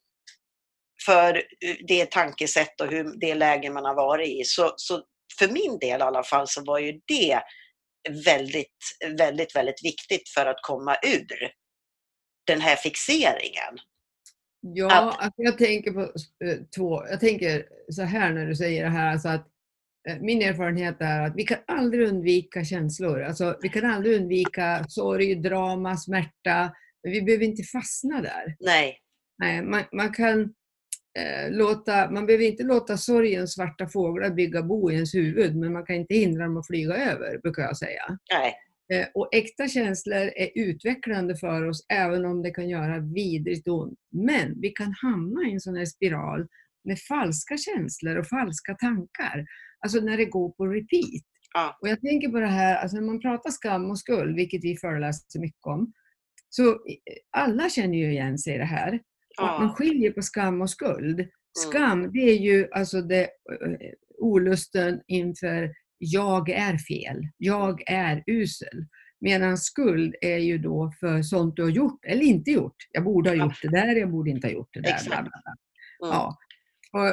för 1.05 1.43
det 1.87 2.11
tankesätt 2.11 2.81
och 2.81 2.87
hur 2.87 3.19
det 3.19 3.35
läge 3.35 3.69
man 3.69 3.85
har 3.85 3.95
varit 3.95 4.29
i, 4.29 4.43
så, 4.43 4.73
så 4.77 5.03
för 5.39 5.47
min 5.47 5.79
del 5.79 5.99
i 5.99 6.03
alla 6.03 6.23
fall 6.23 6.47
så 6.47 6.63
var 6.65 6.79
ju 6.79 6.91
det 7.07 7.41
väldigt, 8.25 8.77
väldigt, 9.17 9.55
väldigt 9.55 9.85
viktigt 9.85 10.29
för 10.29 10.45
att 10.45 10.59
komma 10.61 10.95
ur 11.03 11.51
den 12.47 12.61
här 12.61 12.75
fixeringen. 12.75 13.77
Ja, 14.61 14.85
Att- 15.09 15.19
alltså 15.23 15.41
jag 15.41 15.57
tänker 15.57 15.91
på 15.91 16.01
eh, 16.45 16.57
två, 16.77 17.07
jag 17.07 17.19
tänker 17.19 17.65
så 17.89 18.01
här 18.01 18.33
när 18.33 18.45
du 18.45 18.55
säger 18.55 18.83
det 18.83 18.89
här, 18.89 19.11
alltså 19.11 19.27
att 19.29 19.47
eh, 20.09 20.17
min 20.19 20.41
erfarenhet 20.41 20.95
är 20.99 21.21
att 21.21 21.33
vi 21.35 21.43
kan 21.43 21.57
aldrig 21.67 22.07
undvika 22.07 22.65
känslor. 22.65 23.23
Alltså, 23.23 23.57
vi 23.61 23.69
kan 23.69 23.85
aldrig 23.91 24.21
undvika 24.21 24.85
sorg, 24.89 25.35
drama, 25.35 25.97
smärta. 25.97 26.73
Men 27.03 27.11
vi 27.11 27.21
behöver 27.21 27.45
inte 27.45 27.63
fastna 27.63 28.21
där. 28.21 28.55
Nej, 28.59 28.99
Nej, 29.37 29.61
man, 29.61 29.83
man 29.91 30.13
kan 30.13 30.53
låta, 31.49 32.11
man 32.11 32.25
behöver 32.25 32.45
inte 32.45 32.63
låta 32.63 32.97
sorgens 32.97 33.53
svarta 33.53 33.87
fåglar 33.87 34.29
bygga 34.29 34.63
bo 34.63 34.91
i 34.91 34.93
ens 34.93 35.15
huvud, 35.15 35.55
men 35.55 35.73
man 35.73 35.85
kan 35.85 35.95
inte 35.95 36.13
hindra 36.13 36.43
dem 36.43 36.57
att 36.57 36.67
flyga 36.67 36.95
över, 36.95 37.37
brukar 37.41 37.61
jag 37.61 37.77
säga. 37.77 38.17
nej, 38.31 38.55
Eh, 38.93 39.07
och 39.13 39.29
äkta 39.35 39.67
känslor 39.67 40.31
är 40.35 40.49
utvecklande 40.55 41.35
för 41.35 41.69
oss 41.69 41.85
även 41.89 42.25
om 42.25 42.41
det 42.41 42.51
kan 42.51 42.69
göra 42.69 42.99
vidrigt 42.99 43.67
ont. 43.67 43.99
Men 44.11 44.61
vi 44.61 44.69
kan 44.69 44.93
hamna 45.01 45.49
i 45.49 45.53
en 45.53 45.59
sån 45.59 45.75
här 45.75 45.85
spiral 45.85 46.47
med 46.83 46.99
falska 46.99 47.57
känslor 47.57 48.17
och 48.17 48.27
falska 48.27 48.75
tankar. 48.75 49.45
Alltså 49.79 49.99
när 49.99 50.17
det 50.17 50.25
går 50.25 50.51
på 50.51 50.67
repeat. 50.67 51.23
Ja. 51.53 51.77
Och 51.81 51.89
jag 51.89 52.01
tänker 52.01 52.29
på 52.29 52.39
det 52.39 52.47
här, 52.47 52.75
alltså 52.75 52.97
när 52.97 53.03
man 53.03 53.19
pratar 53.19 53.49
skam 53.49 53.91
och 53.91 53.99
skuld, 53.99 54.35
vilket 54.35 54.63
vi 54.63 54.77
föreläser 54.77 55.39
mycket 55.39 55.65
om, 55.65 55.93
så 56.49 56.69
eh, 56.69 56.77
alla 57.37 57.69
känner 57.69 57.97
ju 57.97 58.11
igen 58.11 58.37
sig 58.37 58.55
i 58.55 58.57
det 58.57 58.65
här. 58.65 58.99
Att 59.41 59.59
man 59.59 59.67
Ja. 59.67 59.73
skiljer 59.77 60.11
på 60.11 60.21
skam 60.21 60.61
och 60.61 60.69
skuld. 60.69 61.27
Skam, 61.57 62.11
det 62.13 62.19
är 62.19 62.37
ju 62.37 62.67
alltså 62.71 63.01
det, 63.01 63.21
eh, 63.23 63.29
olusten 64.19 65.01
inför 65.07 65.73
jag 65.97 66.49
är 66.49 66.77
fel, 66.77 67.21
jag 67.37 67.83
är 67.89 68.23
usel. 68.27 68.85
Medan 69.21 69.57
skuld 69.57 70.15
är 70.21 70.37
ju 70.37 70.57
då 70.57 70.91
för 70.99 71.21
sånt 71.21 71.55
du 71.55 71.63
har 71.63 71.69
gjort 71.69 72.05
eller 72.05 72.21
inte 72.23 72.51
gjort. 72.51 72.75
Jag 72.91 73.03
borde 73.03 73.29
ha 73.29 73.35
Ja. 73.35 73.43
gjort 73.45 73.59
det 73.61 73.67
där, 73.69 73.95
jag 73.95 74.11
borde 74.11 74.29
inte 74.29 74.47
ha 74.47 74.51
gjort 74.53 74.69
det 74.73 74.81
där. 74.81 74.89
Exakt. 74.89 75.07
Bla, 75.07 75.21
bla, 75.21 75.31
bla. 75.43 75.53
Mm. 76.07 76.17
Ja. 76.17 76.37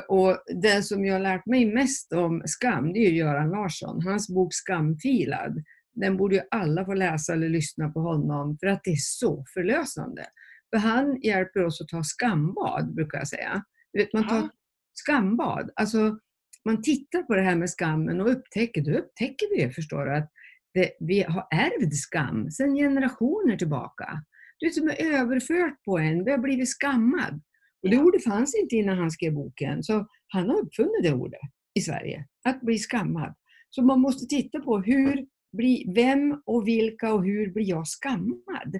Och, 0.08 0.18
och 0.28 0.38
det 0.62 0.82
som 0.82 1.04
jag 1.04 1.14
har 1.14 1.20
lärt 1.20 1.46
mig 1.46 1.72
mest 1.74 2.12
om 2.12 2.42
skam, 2.44 2.92
det 2.92 2.98
är 2.98 3.10
ju 3.10 3.16
Göran 3.16 3.50
Larsson. 3.50 4.02
Hans 4.02 4.28
bok 4.28 4.54
Skamfilad. 4.54 5.62
Den 5.94 6.16
borde 6.16 6.34
ju 6.34 6.42
alla 6.50 6.84
få 6.84 6.94
läsa 6.94 7.32
eller 7.32 7.48
lyssna 7.48 7.88
på 7.90 8.00
honom 8.00 8.58
för 8.60 8.66
att 8.66 8.80
det 8.84 8.90
är 8.90 8.96
så 8.96 9.44
förlösande. 9.54 10.24
För 10.70 10.78
han 10.78 11.20
hjälper 11.22 11.64
oss 11.64 11.80
att 11.80 11.88
ta 11.88 12.04
skambad, 12.04 12.94
brukar 12.94 13.18
jag 13.18 13.28
säga. 13.28 13.64
Du 13.92 14.00
vet, 14.00 14.12
man 14.12 14.28
tar 14.28 14.50
skambad. 14.94 15.70
Alltså, 15.76 16.18
man 16.64 16.82
tittar 16.82 17.22
på 17.22 17.34
det 17.34 17.42
här 17.42 17.56
med 17.56 17.70
skammen 17.70 18.20
och 18.20 18.30
upptäcker, 18.30 18.82
då 18.82 18.98
upptäcker 18.98 19.56
vi, 19.56 19.72
förstår 19.72 20.04
du, 20.04 20.14
att 20.16 20.30
det, 20.74 20.90
vi 21.00 21.22
har 21.22 21.46
ärvd 21.50 21.94
skam 21.94 22.50
sedan 22.50 22.74
generationer 22.74 23.56
tillbaka. 23.56 24.22
Det 24.60 24.66
är 24.66 24.70
som 24.70 24.88
är 24.88 25.20
överfört 25.20 25.84
på 25.84 25.98
en, 25.98 26.24
vi 26.24 26.30
har 26.30 26.38
blivit 26.38 26.68
skammad. 26.68 27.40
Och 27.82 27.90
det 27.90 27.96
Ja. 27.96 28.02
ordet 28.02 28.24
fanns 28.24 28.54
inte 28.54 28.76
innan 28.76 28.98
han 28.98 29.10
skrev 29.10 29.32
boken, 29.32 29.82
så 29.82 30.06
han 30.28 30.48
har 30.48 30.60
uppfunnit 30.60 31.02
det 31.02 31.12
ordet 31.12 31.40
i 31.74 31.80
Sverige, 31.80 32.26
att 32.44 32.60
bli 32.60 32.78
skammad. 32.78 33.34
Så 33.70 33.82
man 33.82 34.00
måste 34.00 34.26
titta 34.26 34.60
på 34.60 34.78
hur 34.78 35.26
blir, 35.56 35.94
vem 35.94 36.42
och 36.46 36.68
vilka 36.68 37.12
och 37.14 37.24
hur 37.24 37.52
blir 37.52 37.68
jag 37.68 37.86
skammad? 37.86 38.76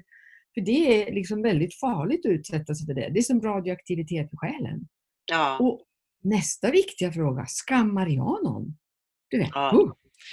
För 0.54 0.60
det 0.60 1.02
är 1.02 1.12
liksom 1.14 1.42
väldigt 1.42 1.80
farligt 1.80 2.26
att 2.26 2.32
utsätta 2.32 2.74
sig 2.74 2.86
för 2.86 2.94
det. 2.94 3.08
Det 3.12 3.18
är 3.18 3.22
som 3.22 3.40
radioaktivitet 3.42 4.34
i 4.34 4.36
själen. 4.36 4.88
Ja. 5.30 5.58
Och 5.58 5.82
nästa 6.22 6.70
viktiga 6.70 7.12
fråga, 7.12 7.44
skammar 7.46 8.06
jag 8.06 8.44
någon? 8.44 8.76
Du 9.30 9.38
vet, 9.38 9.50
Ja. 9.54 9.76
oh, 9.76 9.92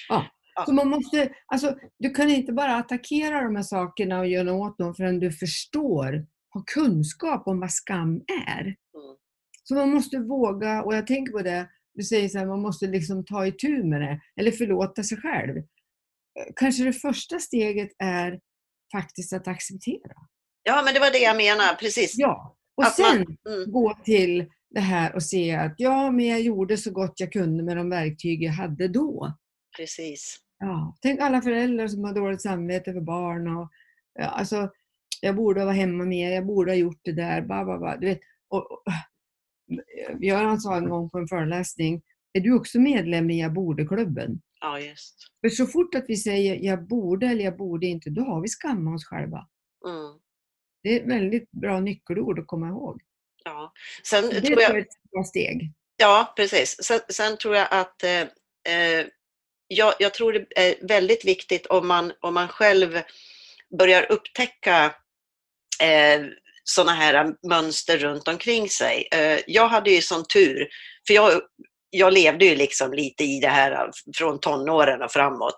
ja. 0.09 0.25
Så 0.65 0.73
man 0.73 0.89
måste, 0.89 1.33
alltså, 1.45 1.75
du 1.99 2.09
kan 2.09 2.29
inte 2.29 2.53
bara 2.53 2.75
attackera 2.75 3.41
de 3.43 3.55
här 3.55 3.63
sakerna 3.63 4.19
och 4.19 4.27
göra 4.27 4.53
åt 4.53 4.77
dem 4.77 4.95
förrän 4.95 5.19
du 5.19 5.31
förstår, 5.31 6.25
har 6.49 6.63
kunskap 6.65 7.47
om 7.47 7.59
vad 7.59 7.71
skam 7.71 8.21
är. 8.47 8.61
Mm. 8.61 8.75
Så 9.63 9.75
man 9.75 9.93
måste 9.93 10.19
våga, 10.19 10.83
och 10.83 10.95
jag 10.95 11.07
tänker 11.07 11.31
på 11.31 11.41
det, 11.41 11.69
du 11.93 12.03
säger 12.03 12.29
så 12.29 12.37
här, 12.37 12.45
man 12.45 12.61
måste 12.61 12.87
liksom 12.87 13.25
ta 13.25 13.47
itu 13.47 13.83
med 13.83 14.01
det, 14.01 14.19
eller 14.39 14.51
förlåta 14.51 15.03
sig 15.03 15.17
själv. 15.17 15.57
Eh, 15.57 15.63
Kanske 16.55 16.83
det 16.83 16.93
första 16.93 17.39
steget 17.39 17.89
är 17.99 18.39
faktiskt 18.91 19.33
att 19.33 19.47
acceptera. 19.47 20.13
ja, 20.63 20.81
men 20.85 20.93
det 20.93 20.99
var 20.99 21.11
det 21.11 21.17
jag 21.17 21.37
menade, 21.37 21.77
precis. 21.79 22.13
Ja, 22.17 22.55
och 22.77 22.83
Att 22.83 22.99
man- 22.99 23.07
sen 23.11 23.37
Mm. 23.53 23.71
gå 23.71 23.93
till 24.03 24.45
det 24.69 24.79
här 24.79 25.15
och 25.15 25.23
se 25.23 25.55
att 25.55 25.73
ja, 25.77 26.11
men 26.11 26.25
jag 26.25 26.41
gjorde 26.41 26.77
så 26.77 26.91
gott 26.91 27.19
jag 27.19 27.31
kunde 27.31 27.63
med 27.63 27.77
de 27.77 27.89
verktyg 27.89 28.43
jag 28.43 28.51
hade 28.53 28.87
då. 28.87 29.33
Precis. 29.77 30.37
Ja, 30.59 30.97
tänk 31.01 31.19
alla 31.19 31.41
föräldrar 31.41 31.87
som 31.87 32.03
har 32.03 32.13
dåligt 32.13 32.41
samvete 32.41 32.93
för 32.93 33.01
barn. 33.01 33.57
Och, 33.57 33.69
ja, 34.13 34.25
alltså, 34.25 34.69
jag 35.21 35.35
borde 35.35 35.63
vara 35.65 35.73
hemma 35.75 36.03
mer, 36.05 36.31
jag 36.31 36.45
borde 36.45 36.71
ha 36.71 36.75
gjort 36.75 36.99
det 37.03 37.11
där. 37.11 37.41
Ba, 37.41 37.65
ba, 37.65 37.77
ba. 37.79 37.97
Du 37.97 38.07
vet, 38.07 38.19
och, 38.49 38.71
och, 38.71 38.83
Göran 40.19 40.59
sa 40.61 40.75
en 40.77 40.89
gång 40.89 41.09
på 41.09 41.17
en 41.17 41.27
föreläsning, 41.27 42.01
är 42.33 42.41
du 42.41 42.53
också 42.53 42.79
medlem 42.79 43.29
i 43.29 43.41
Jag 43.41 43.53
borde-klubben? 43.53 44.41
Ja, 44.59 44.79
just. 44.79 45.15
För 45.41 45.49
så 45.49 45.65
fort 45.67 45.95
att 45.95 46.05
vi 46.07 46.15
säger 46.15 46.55
jag 46.55 46.87
borde 46.87 47.27
eller 47.27 47.43
jag 47.43 47.57
borde 47.57 47.85
inte, 47.85 48.09
då 48.09 48.21
har 48.21 48.41
vi 48.41 48.47
skammat 48.47 48.95
oss 48.95 49.05
själva. 49.05 49.47
Mm. 49.85 50.19
Det 50.83 50.89
är 50.89 51.01
ett 51.01 51.07
väldigt 51.07 51.51
bra 51.51 51.79
nyckelord 51.79 52.39
att 52.39 52.47
komma 52.47 52.67
ihåg. 52.67 53.01
Ja. 53.43 53.73
Sen 54.03 54.29
Det 54.29 54.41
tror 54.41 54.61
jag 54.61 54.75
är 54.75 54.79
ett 54.79 55.11
bra 55.11 55.23
steg. 55.23 55.73
ja, 55.97 56.33
precis. 56.35 56.83
Sen, 56.83 56.99
sen 57.09 57.37
tror 57.37 57.55
jag 57.55 57.67
att 57.71 58.03
eh, 58.03 58.21
eh, 58.73 59.05
jag, 59.67 59.93
jag 59.99 60.13
tror 60.13 60.33
det 60.33 60.45
är 60.55 60.87
väldigt 60.87 61.25
viktigt 61.25 61.65
om 61.65 61.87
man, 61.87 62.13
om 62.21 62.33
man 62.33 62.47
själv 62.47 63.01
börjar 63.79 64.11
upptäcka 64.11 64.95
eh, 65.83 66.25
sådana 66.63 66.91
här 66.91 67.35
mönster 67.49 67.97
runt 67.97 68.27
omkring 68.27 68.69
sig. 68.69 69.07
Eh, 69.11 69.39
jag 69.47 69.67
hade 69.67 69.91
ju 69.91 70.01
sån 70.01 70.25
tur, 70.33 70.67
för 71.07 71.13
jag, 71.13 71.41
jag 71.89 72.13
levde 72.13 72.45
ju 72.45 72.55
liksom 72.55 72.93
lite 72.93 73.23
i 73.23 73.39
det 73.39 73.47
här 73.47 73.91
från 74.17 74.39
tonåren 74.39 75.01
och 75.01 75.11
framåt. 75.11 75.57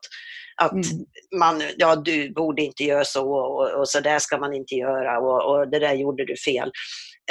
Att 0.62 0.72
Mm. 0.72 0.86
man, 1.40 1.64
ja 1.78 1.96
du 1.96 2.34
borde 2.34 2.62
inte 2.62 2.84
göra 2.84 3.06
så 3.06 3.32
och, 3.32 3.80
och 3.80 3.90
så 3.90 4.00
där 4.00 4.20
ska 4.20 4.38
man 4.38 4.54
inte 4.54 4.76
göra 4.76 5.20
och, 5.20 5.52
och 5.52 5.70
det 5.70 5.80
där 5.80 5.94
gjorde 5.94 6.26
du 6.26 6.38
fel. 6.38 6.72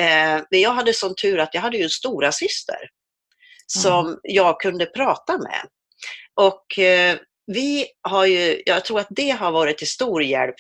Eh, 0.01 0.43
men 0.51 0.61
jag 0.61 0.71
hade 0.71 0.93
sån 0.93 1.15
tur 1.15 1.39
att 1.39 1.55
jag 1.55 1.61
hade 1.61 1.77
ju 1.77 1.83
en 1.83 1.91
stora 1.91 2.33
syster 2.33 2.79
som 3.67 4.19
jag 4.23 4.61
kunde 4.61 4.87
prata 4.87 5.39
med. 5.39 5.61
Och 6.35 6.79
eh, 6.79 7.17
vi 7.53 7.87
har 8.03 8.27
ju, 8.27 8.63
jag 8.67 8.85
tror 8.85 9.01
att 9.01 9.09
det 9.11 9.31
har 9.31 9.53
varit 9.53 9.79
till 9.79 9.91
stor 9.91 10.23
hjälp 10.23 10.55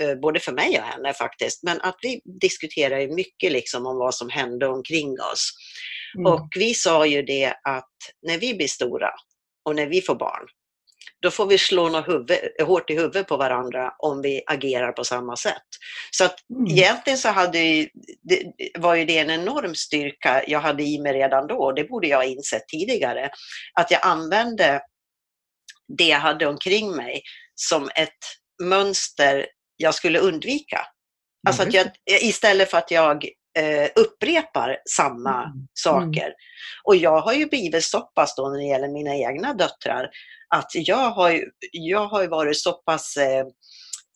eh, 0.00 0.14
både 0.14 0.40
för 0.40 0.52
mig 0.52 0.78
och 0.78 0.86
henne 0.86 1.14
faktiskt, 1.14 1.62
men 1.62 1.80
att 1.80 1.96
vi 2.02 2.20
diskuterar 2.40 3.14
mycket 3.14 3.52
liksom 3.52 3.86
om 3.86 3.98
vad 3.98 4.14
som 4.14 4.28
hände 4.30 4.66
omkring 4.66 5.20
oss. 5.32 5.50
Mm. 6.16 6.32
Och 6.32 6.48
vi 6.56 6.74
sa 6.74 7.06
ju 7.06 7.22
det 7.22 7.54
att 7.64 7.90
när 8.22 8.38
vi 8.38 8.54
blir 8.54 8.68
stora 8.68 9.10
och 9.64 9.76
när 9.76 9.86
vi 9.86 10.02
får 10.02 10.14
barn, 10.14 10.46
då 11.22 11.30
får 11.30 11.46
vi 11.46 11.58
slå 11.58 11.88
något 11.88 12.08
huvud, 12.08 12.38
hårt 12.62 12.90
i 12.90 12.94
huvudet 12.94 13.28
på 13.28 13.36
varandra 13.36 13.92
om 13.98 14.22
vi 14.22 14.42
agerar 14.46 14.92
på 14.92 15.04
samma 15.04 15.36
sätt. 15.36 15.62
Så 16.10 16.24
att 16.24 16.36
Mm. 16.50 16.66
egentligen 16.66 17.18
så 17.18 17.28
hade 17.28 17.58
det, 18.22 18.52
var 18.78 18.94
ju 18.94 19.04
det 19.04 19.18
en 19.18 19.30
enorm 19.30 19.74
styrka 19.74 20.44
jag 20.46 20.60
hade 20.60 20.82
i 20.82 20.98
mig 20.98 21.12
redan 21.12 21.46
då, 21.46 21.72
det 21.72 21.84
borde 21.84 22.08
jag 22.08 22.16
ha 22.16 22.24
insett 22.24 22.68
tidigare, 22.68 23.30
att 23.80 23.90
jag 23.90 24.00
använde 24.06 24.80
det 25.98 26.04
jag 26.08 26.18
hade 26.18 26.46
omkring 26.46 26.96
mig 26.96 27.22
som 27.54 27.90
ett 27.94 28.18
mönster 28.62 29.46
jag 29.76 29.94
skulle 29.94 30.18
undvika. 30.18 30.86
Alltså 31.48 31.62
att 31.62 31.74
jag, 31.74 31.86
istället 32.06 32.70
för 32.70 32.78
att 32.78 32.90
jag 32.90 33.28
eh, 33.58 33.90
upprepar 33.96 34.76
samma 34.96 35.42
Mm. 35.44 35.66
saker. 35.74 36.34
Och 36.84 36.96
jag 36.96 37.20
har 37.20 37.32
ju 37.32 37.46
blivit 37.46 37.84
så 37.84 38.00
pass 38.00 38.34
då 38.36 38.48
när 38.48 38.58
det 38.58 38.64
gäller 38.64 38.88
mina 38.88 39.16
egna 39.16 39.54
döttrar 39.54 40.10
att 40.48 40.70
jag 40.74 41.10
har 41.10 41.30
ju, 41.30 41.50
jag 41.72 42.06
har 42.06 42.22
ju 42.22 42.28
varit 42.28 42.58
så 42.58 42.72
pass 42.72 43.16
eh, 43.16 43.46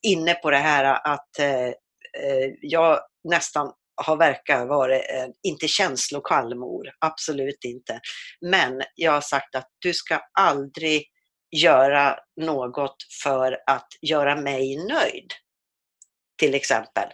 inne 0.03 0.35
på 0.35 0.51
det 0.51 0.57
här 0.57 0.85
att 1.05 1.39
eh, 1.39 1.67
eh, 1.67 2.49
jag 2.61 3.01
nästan 3.29 3.73
har 4.05 4.17
verkat 4.17 4.69
vara, 4.69 4.97
eh, 4.97 5.29
inte 5.43 5.69
känslokall 5.69 6.55
mor, 6.55 6.91
absolut 7.01 7.65
inte. 7.65 8.01
Men 8.41 8.83
jag 8.95 9.13
har 9.13 9.21
sagt 9.21 9.55
att 9.55 9.69
du 9.79 9.95
ska 9.95 10.21
aldrig 10.39 11.05
göra 11.57 12.17
något 12.41 12.97
för 13.23 13.53
att 13.67 13.89
göra 14.03 14.37
mig 14.37 14.77
nöjd. 14.77 15.33
Till 16.39 16.55
exempel. 16.55 17.09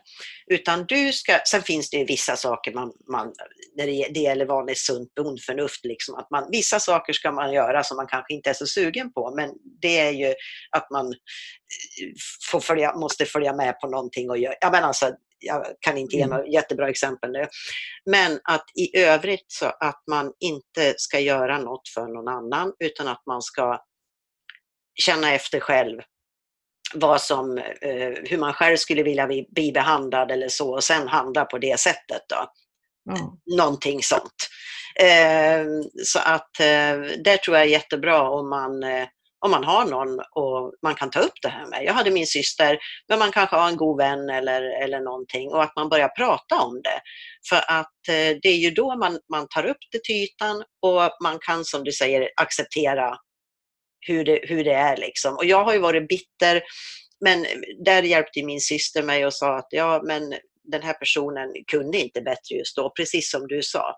Utan 0.46 0.84
du 0.86 1.12
ska, 1.12 1.38
sen 1.46 1.62
finns 1.62 1.90
det 1.90 1.96
ju 1.96 2.04
vissa 2.04 2.36
saker 2.36 2.72
man, 2.72 2.92
man 3.10 3.32
när 3.76 3.86
det, 3.86 4.08
det 4.14 4.20
gäller 4.20 4.46
vanligt 4.46 4.78
sunt 4.78 5.14
bondförnuft, 5.14 5.84
liksom, 5.84 6.14
att 6.14 6.30
man, 6.30 6.48
vissa 6.50 6.80
saker 6.80 7.12
ska 7.12 7.32
man 7.32 7.52
göra 7.52 7.84
som 7.84 7.96
man 7.96 8.06
kanske 8.06 8.34
inte 8.34 8.50
är 8.50 8.54
så 8.54 8.66
sugen 8.66 9.12
på, 9.12 9.34
men 9.36 9.50
det 9.80 9.98
är 9.98 10.10
ju 10.10 10.34
att 10.70 10.90
man 10.90 11.06
eh, 11.06 12.10
får 12.50 12.60
följa, 12.60 12.96
måste 12.96 13.24
följa 13.26 13.52
med 13.52 13.80
på 13.80 13.88
någonting 13.88 14.30
och 14.30 14.38
göra, 14.38 14.54
ja 14.60 14.70
men 14.70 14.84
alltså, 14.84 15.12
jag 15.38 15.66
kan 15.80 15.98
inte 15.98 16.16
ge 16.16 16.22
Mm. 16.22 16.38
något 16.38 16.52
jättebra 16.52 16.88
exempel 16.88 17.32
nu. 17.32 17.46
Men 18.10 18.40
att 18.44 18.64
i 18.74 18.98
övrigt 18.98 19.44
så 19.46 19.66
att 19.66 20.02
man 20.10 20.32
inte 20.40 20.94
ska 20.96 21.20
göra 21.20 21.58
något 21.58 21.88
för 21.88 22.06
någon 22.06 22.28
annan 22.28 22.72
utan 22.78 23.08
att 23.08 23.22
man 23.26 23.42
ska 23.42 23.84
känna 24.94 25.34
efter 25.34 25.60
själv 25.60 26.00
vad 26.94 27.20
som, 27.20 27.58
eh, 27.58 28.12
hur 28.24 28.38
man 28.38 28.52
själv 28.52 28.76
skulle 28.76 29.02
vilja 29.02 29.26
bli, 29.26 29.72
behandlad 29.74 30.30
eller 30.30 30.48
så 30.48 30.74
och 30.74 30.84
sen 30.84 31.08
handla 31.08 31.44
på 31.44 31.58
det 31.58 31.80
sättet. 31.80 32.22
Då. 32.28 32.46
Ja. 33.04 33.38
Någonting 33.56 34.02
sånt. 34.02 34.48
Eh, 35.00 35.64
så 36.04 36.18
att 36.18 36.60
eh, 36.60 37.18
det 37.24 37.42
tror 37.42 37.56
jag 37.56 37.66
är 37.66 37.70
jättebra 37.70 38.30
om 38.30 38.50
man, 38.50 38.82
eh, 38.82 39.06
om 39.40 39.50
man 39.50 39.64
har 39.64 39.84
någon 39.84 40.18
och 40.18 40.72
man 40.82 40.94
kan 40.94 41.10
ta 41.10 41.20
upp 41.20 41.42
det 41.42 41.48
här 41.48 41.66
med. 41.66 41.84
Jag 41.84 41.92
hade 41.92 42.10
min 42.10 42.26
syster, 42.26 42.78
men 43.08 43.18
man 43.18 43.32
kanske 43.32 43.56
har 43.56 43.68
en 43.68 43.76
god 43.76 43.98
vän 43.98 44.30
eller, 44.30 44.82
eller 44.82 45.00
någonting 45.00 45.50
och 45.50 45.62
att 45.62 45.76
man 45.76 45.88
börjar 45.88 46.08
prata 46.08 46.60
om 46.60 46.82
det. 46.82 47.00
För 47.48 47.64
att 47.68 47.92
det 48.42 48.48
är 48.48 48.56
ju 48.56 48.70
då 48.70 48.96
man, 48.96 49.18
man 49.30 49.46
tar 49.48 49.66
upp 49.66 49.76
det 49.92 50.04
till 50.04 50.16
ytan 50.16 50.64
och 50.82 51.10
man 51.22 51.38
kan 51.40 51.64
som 51.64 51.84
du 51.84 51.92
säger 51.92 52.30
acceptera 52.36 53.16
hur 54.06 54.24
det, 54.24 54.40
hur 54.42 54.64
det 54.64 54.72
är. 54.74 54.96
Liksom. 54.96 55.36
Och 55.36 55.44
jag 55.44 55.64
har 55.64 55.72
ju 55.72 55.78
varit 55.78 56.08
bitter 56.08 56.62
men 57.20 57.46
där 57.84 58.02
hjälpte 58.02 58.44
min 58.44 58.60
syster 58.60 59.02
mig 59.02 59.26
och 59.26 59.34
sa 59.34 59.56
att 59.58 59.68
ja, 59.70 60.02
men 60.06 60.34
den 60.64 60.82
här 60.82 60.92
personen 60.94 61.48
kunde 61.66 61.98
inte 61.98 62.20
bättre 62.20 62.56
just 62.58 62.76
då, 62.76 62.92
precis 62.96 63.30
som 63.30 63.46
du 63.48 63.62
sa. 63.62 63.88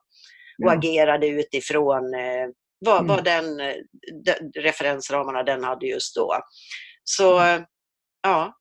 Och 0.64 0.70
Ja. 0.70 0.72
agerade 0.78 1.26
utifrån 1.28 2.14
eh, 2.14 2.46
vad, 2.78 2.96
Mm. 2.96 3.06
vad 3.06 3.24
den, 3.24 3.60
eh, 3.60 3.74
de, 4.24 4.60
referensramarna 4.60 5.42
den 5.42 5.64
hade 5.64 5.86
just 5.86 6.14
då. 6.14 6.40
Så 7.04 7.38
Mm. 7.38 7.60
eh, 7.60 7.66
ja, 8.22 8.52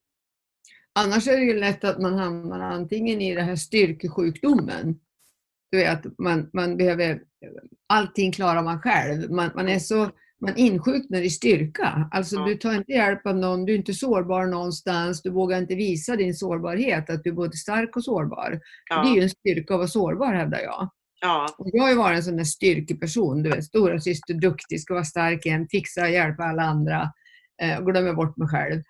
Annars 1.00 1.28
är 1.28 1.38
det 1.38 1.44
ju 1.44 1.60
lätt 1.60 1.84
att 1.84 2.02
man 2.02 2.14
hamnar 2.20 2.60
antingen 2.60 3.22
i 3.22 3.36
den 3.36 3.46
här 3.46 3.56
styrkesjukdomen. 3.56 5.00
Du 5.72 5.78
vet, 5.78 6.00
man, 6.20 6.50
man 6.54 6.78
behöver, 6.78 7.22
allting 7.90 8.32
klarar 8.32 8.64
man 8.64 8.82
själv. 8.82 9.32
Man, 9.32 9.52
man, 9.56 9.70
är 9.70 9.80
så, 9.80 10.10
man 10.42 10.58
insjuknar 10.58 11.22
i 11.22 11.30
styrka. 11.30 12.10
Alltså 12.12 12.36
Ja. 12.36 12.46
du 12.46 12.56
tar 12.56 12.74
inte 12.76 12.92
hjälp 12.92 13.26
av 13.28 13.36
någon, 13.38 13.66
du 13.66 13.74
är 13.74 13.78
inte 13.78 13.94
sårbar 13.94 14.46
någonstans, 14.46 15.22
du 15.22 15.30
vågar 15.30 15.58
inte 15.58 15.76
visa 15.76 16.16
din 16.16 16.36
sårbarhet, 16.36 17.10
att 17.10 17.24
du 17.24 17.30
är 17.30 17.34
både 17.34 17.58
stark 17.58 17.96
och 17.96 18.04
sårbar. 18.04 18.50
Det 18.90 18.96
är 18.96 19.04
ja, 19.06 19.16
ju 19.16 19.22
en 19.22 19.30
styrka 19.30 19.74
att 19.74 19.78
vara 19.78 19.88
sårbar 19.88 20.34
hävdar 20.34 20.60
jag. 20.60 20.90
ja, 21.22 21.48
Och 21.58 21.70
jag 21.74 21.84
har 21.84 21.90
ju 21.90 21.96
varit 21.96 22.18
en 22.18 22.24
sån 22.24 22.38
där 22.38 22.44
styrkeperson, 22.44 23.44
du 23.44 23.50
vet, 23.50 23.64
stora 23.66 24.00
syster, 24.00 24.34
duktig, 24.34 24.82
ska 24.82 24.94
vara 24.94 25.04
stark 25.04 25.46
igen, 25.46 25.68
fixa, 25.72 26.10
hjälpa 26.10 26.44
alla 26.44 26.64
andra 26.64 27.12
eh, 27.62 27.78
och 27.80 27.86
glömmer 27.92 28.14
bort 28.14 28.38
mig 28.38 28.48
själv. 28.48 28.82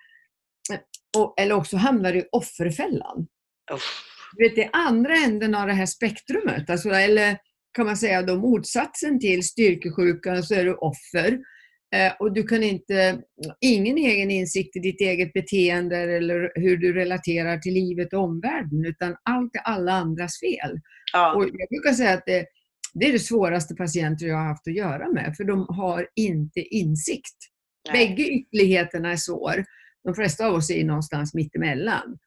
Eh, 0.72 0.78
Och, 1.18 1.40
eller 1.40 1.54
också 1.54 1.76
hamnar 1.76 2.12
du 2.12 2.18
i 2.18 2.24
offerfällan. 2.32 3.26
usch, 3.74 4.02
Du 4.36 4.44
vet, 4.48 4.54
det 4.56 4.64
är 4.64 4.70
andra 4.72 5.14
änden 5.16 5.54
av 5.54 5.66
det 5.66 5.72
här 5.72 5.86
spektrumet, 5.86 6.70
alltså, 6.70 6.90
eller 6.90 7.38
kan 7.76 7.86
man 7.86 7.96
säga 7.96 8.22
då 8.22 8.36
motsatsen 8.36 9.20
till 9.20 9.42
styrkesjukan 9.42 10.42
så 10.42 10.54
är 10.54 10.64
du 10.64 10.74
offer. 10.74 11.38
Eh, 11.94 12.12
och 12.18 12.32
du 12.32 12.42
kan 12.42 12.62
inte, 12.62 13.22
ingen 13.60 13.98
egen 13.98 14.30
insikt 14.30 14.76
i 14.76 14.78
ditt 14.78 15.00
eget 15.00 15.32
beteende 15.32 15.96
eller 15.96 16.52
hur 16.54 16.76
du 16.76 16.92
relaterar 16.92 17.58
till 17.58 17.74
livet 17.74 18.12
och 18.12 18.20
omvärlden, 18.20 18.84
utan 18.86 19.16
allt 19.22 19.56
är 19.56 19.60
alla 19.60 19.92
andras 19.92 20.40
fel. 20.40 20.80
ja, 21.12 21.34
Och 21.34 21.44
jag 21.44 21.68
brukar 21.68 21.92
säga 21.92 22.12
att 22.12 22.26
det, 22.26 22.46
det 22.94 23.06
är 23.08 23.12
det 23.12 23.18
svåraste 23.18 23.74
patienter 23.74 24.26
jag 24.26 24.36
har 24.36 24.44
haft 24.44 24.68
att 24.68 24.74
göra 24.74 25.08
med, 25.12 25.34
för 25.36 25.44
de 25.44 25.66
har 25.68 26.08
inte 26.16 26.60
insikt. 26.60 27.36
nej, 27.92 28.08
Bägge 28.08 28.28
ytterligheterna 28.28 29.12
är 29.12 29.16
svår. 29.16 29.64
De 30.04 30.14
flesta 30.14 30.46
av 30.46 30.54
oss 30.54 30.70
är 30.70 30.84
någonstans 30.84 31.34
mittemellan. 31.34 32.18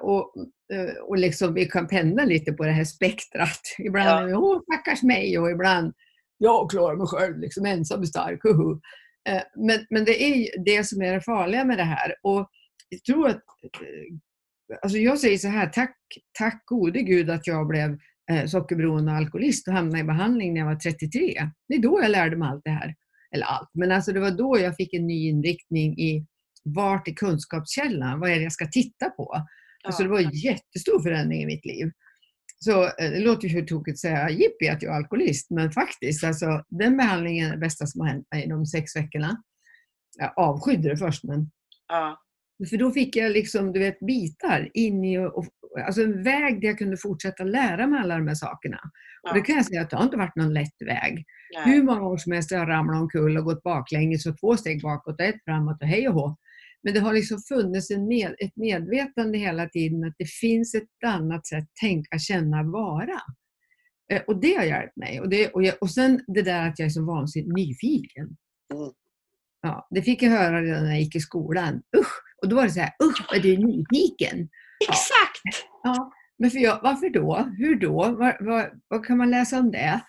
Och, 0.00 0.34
eh, 0.72 0.94
och 1.02 1.16
liksom 1.18 1.54
vi 1.54 1.64
kan 1.66 1.88
pendla 1.88 2.24
lite 2.24 2.52
på 2.52 2.64
det 2.64 2.72
här 2.72 2.84
spektrat. 2.84 3.60
Ibland 3.78 4.08
Ja. 4.08 4.28
är 4.28 4.34
åh 4.36 4.60
stackars 4.62 5.02
mig 5.02 5.38
och 5.38 5.50
ibland 5.50 5.92
jag 6.38 6.70
klarar 6.70 6.96
mig 6.96 7.06
själv, 7.06 7.38
liksom 7.38 7.66
ensam 7.66 8.00
är 8.00 8.06
stark, 8.06 8.40
huhu. 8.44 8.80
Eh, 9.28 9.42
Men, 9.56 9.86
men 9.90 10.04
det 10.04 10.22
är 10.22 10.64
det 10.64 10.84
som 10.84 11.02
är 11.02 11.12
det 11.14 11.20
farliga 11.20 11.64
med 11.64 11.78
det 11.78 11.84
här. 11.84 12.14
Och 12.22 12.48
jag 12.88 13.04
tror 13.04 13.28
att, 13.28 13.36
eh, 13.36 14.78
alltså 14.82 14.98
jag 14.98 15.18
säger 15.18 15.38
så 15.38 15.48
här, 15.48 15.66
tack, 15.66 15.96
tack 16.38 16.62
gode 16.66 17.02
gud 17.02 17.30
att 17.30 17.46
jag 17.46 17.66
blev 17.68 17.98
sockerberoende 18.46 19.12
och 19.12 19.18
alkoholist 19.18 19.68
och 19.68 19.74
hamnade 19.74 19.98
i 19.98 20.04
behandling 20.04 20.54
när 20.54 20.60
jag 20.60 20.66
var 20.68 20.76
33. 20.76 21.50
Det 21.68 21.74
är 21.74 21.78
då 21.78 22.00
jag 22.02 22.10
lärde 22.10 22.36
mig 22.36 22.48
allt 22.48 22.64
det 22.64 22.70
här. 22.70 22.94
Eller 23.34 23.46
allt, 23.46 23.70
men 23.74 23.92
alltså 23.92 24.12
det 24.12 24.20
var 24.20 24.30
då 24.30 24.58
jag 24.60 24.76
fick 24.76 24.94
en 24.94 25.06
ny 25.06 25.28
inriktning 25.28 25.98
i 25.98 26.26
vart 26.64 27.08
är 27.08 27.12
kunskapskällan? 27.12 28.20
Vad 28.20 28.30
är 28.30 28.36
det 28.36 28.42
jag 28.42 28.52
ska 28.52 28.66
titta 28.66 29.10
på? 29.10 29.46
Alltså 29.82 30.02
det 30.02 30.08
var 30.08 30.20
en 30.20 30.30
jättestor 30.30 31.02
förändring 31.02 31.42
i 31.42 31.46
mitt 31.46 31.64
liv. 31.64 31.90
Så 32.58 32.84
eh, 32.84 32.90
det 32.98 33.20
låter 33.20 33.48
ju 33.48 33.62
tokigt 33.62 33.94
att 33.94 33.98
säga 33.98 34.30
jippi 34.30 34.68
att 34.68 34.82
jag 34.82 34.92
är 34.92 34.96
alkoholist, 34.96 35.50
men 35.50 35.72
faktiskt, 35.72 36.24
alltså, 36.24 36.64
den 36.68 36.96
behandlingen 36.96 37.48
är 37.48 37.52
det 37.52 37.58
bästa 37.58 37.86
som 37.86 38.00
har 38.00 38.08
hänt 38.08 38.26
mig 38.30 38.48
de 38.48 38.66
sex 38.66 38.96
veckorna. 38.96 39.42
Jag 40.18 40.32
avskydde 40.36 40.88
det 40.88 40.96
först, 40.96 41.24
men 41.24 41.50
ja, 41.88 42.18
för 42.70 42.76
då 42.76 42.90
fick 42.90 43.16
jag 43.16 43.32
liksom, 43.32 43.72
du 43.72 43.80
vet, 43.80 44.00
bitar 44.00 44.70
in 44.74 45.04
i, 45.04 45.18
och, 45.18 45.46
alltså 45.86 46.02
en 46.02 46.22
väg 46.22 46.60
där 46.60 46.68
jag 46.68 46.78
kunde 46.78 46.96
fortsätta 46.96 47.44
lära 47.44 47.86
mig 47.86 48.00
alla 48.00 48.18
de 48.18 48.28
här 48.28 48.34
sakerna. 48.34 48.80
Och 49.22 49.34
det 49.34 49.38
ja, 49.38 49.44
kan 49.44 49.56
jag 49.56 49.66
säga 49.66 49.82
att 49.82 49.90
det 49.90 49.96
har 49.96 50.04
inte 50.04 50.16
varit 50.16 50.36
någon 50.36 50.54
lätt 50.54 50.82
väg. 50.86 51.24
nej, 51.54 51.64
Hur 51.64 51.82
många 51.82 52.02
år 52.02 52.16
som 52.16 52.32
helst 52.32 52.50
har 52.50 52.58
jag 52.58 52.68
ramlat 52.68 53.00
omkull 53.00 53.36
och 53.36 53.44
gått 53.44 53.62
baklänges 53.62 54.26
och 54.26 54.40
två 54.40 54.56
steg 54.56 54.82
bakåt 54.82 55.20
och 55.20 55.26
ett 55.26 55.44
framåt 55.44 55.82
och 55.82 55.88
hej 55.88 56.08
och 56.08 56.14
hå. 56.14 56.36
Men 56.82 56.94
det 56.94 57.00
har 57.00 57.12
liksom 57.12 57.38
funnits 57.48 57.90
en 57.90 58.06
med, 58.08 58.34
ett 58.38 58.56
medvetande 58.56 59.38
hela 59.38 59.68
tiden 59.68 60.04
att 60.04 60.14
det 60.18 60.30
finns 60.30 60.74
ett 60.74 61.04
annat 61.06 61.46
sätt 61.46 61.64
tänka, 61.80 62.18
känna, 62.18 62.62
vara. 62.62 63.20
Eh, 64.12 64.22
Och 64.26 64.40
det 64.40 64.54
har 64.54 64.64
hjälpt 64.64 64.96
mig. 64.96 65.20
Och, 65.20 65.28
det, 65.28 65.48
och, 65.48 65.62
jag, 65.64 65.74
och 65.80 65.90
sen 65.90 66.24
det 66.26 66.42
där 66.42 66.68
att 66.68 66.78
jag 66.78 66.86
är 66.86 66.90
så 66.90 67.04
vansinnigt 67.04 67.56
nyfiken. 67.56 68.24
Mm. 68.74 68.92
Ja, 69.62 69.86
det 69.90 70.02
fick 70.02 70.22
jag 70.22 70.30
höra 70.30 70.62
redan 70.62 70.84
när 70.84 70.90
jag 70.90 71.00
gick 71.00 71.16
i 71.16 71.20
skolan. 71.20 71.82
Usch! 71.96 72.12
Och 72.42 72.48
då 72.48 72.56
var 72.56 72.62
det 72.64 72.70
så 72.70 72.80
här, 72.80 72.92
usch 73.04 73.26
vad 73.32 73.42
du 73.42 73.52
är 73.52 73.58
nyfiken. 73.58 74.48
exakt! 74.88 75.66
Ja, 75.82 76.12
men 76.38 76.50
för 76.50 76.58
jag, 76.58 76.80
varför 76.82 77.10
då? 77.10 77.48
Hur 77.58 77.80
då? 77.80 78.16
Vad, 78.18 78.36
vad, 78.40 78.66
vad 78.88 79.06
kan 79.06 79.18
man 79.18 79.30
läsa 79.30 79.58
om 79.58 79.70
det? 79.70 80.00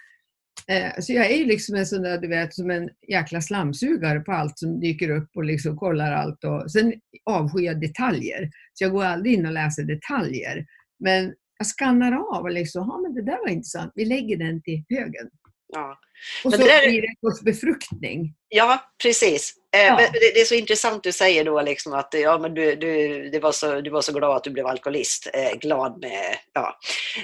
Eh, 0.68 0.92
så 1.00 1.14
jag 1.14 1.32
är 1.32 1.38
ju 1.38 1.46
liksom 1.46 1.76
en 1.76 1.86
sån 1.86 2.02
där, 2.02 2.18
du 2.18 2.28
vet, 2.28 2.54
som 2.54 2.72
en 2.72 2.90
jäkla 3.08 3.42
slamsugare 3.42 4.20
på 4.20 4.32
allt 4.32 4.60
som 4.60 4.80
dyker 4.80 5.10
upp 5.10 5.30
och 5.36 5.44
liksom 5.44 5.78
kollar 5.78 6.12
allt. 6.12 6.44
Och, 6.44 6.72
sen 6.72 6.94
avskyr 7.26 7.66
jag 7.66 7.82
detaljer. 7.82 8.50
Så 8.74 8.84
jag 8.84 8.92
går 8.92 9.04
aldrig 9.04 9.34
in 9.34 9.46
och 9.46 9.52
läser 9.52 9.84
detaljer. 9.84 10.66
Men 11.00 11.34
jag 11.58 11.68
skannar 11.68 12.12
av 12.12 12.44
och 12.44 12.52
liksom, 12.52 12.88
ja 12.88 12.98
men 13.02 13.14
det 13.14 13.32
där 13.32 13.38
var 13.46 13.50
intressant, 13.50 13.92
vi 13.96 14.06
lägger 14.06 14.38
den 14.38 14.62
till 14.62 14.84
högen. 14.90 15.30
Ja. 15.74 16.00
Och 16.46 16.52
Men 16.52 16.60
så 16.60 16.66
det 16.66 16.72
där 16.74 16.82
är- 16.82 16.88
blir 16.90 17.02
det 17.02 17.08
en 17.08 17.32
sorts 17.32 17.42
befruktning. 17.44 18.34
Ja, 18.50 18.80
precis. 19.04 19.54
Eh, 19.76 19.82
Ja. 19.86 19.96
Det, 20.14 20.42
är 20.42 20.46
så 20.46 20.56
intressant 20.56 21.04
du 21.04 21.12
säger 21.12 21.44
då 21.46 21.62
liksom 21.62 21.94
att 21.94 22.14
ja, 22.14 22.38
men 22.38 22.54
du, 22.54 22.76
du, 22.76 23.30
det 23.30 23.40
var 23.40 23.52
så, 23.52 23.82
du 23.82 23.90
var 23.90 24.02
så 24.02 24.14
glad 24.14 24.36
att 24.36 24.44
du 24.44 24.50
blev 24.50 24.68
alkoholist. 24.68 25.30
Eh, 25.34 25.52
glad 25.58 26.00
med... 26.02 26.38
Ja. 26.54 26.80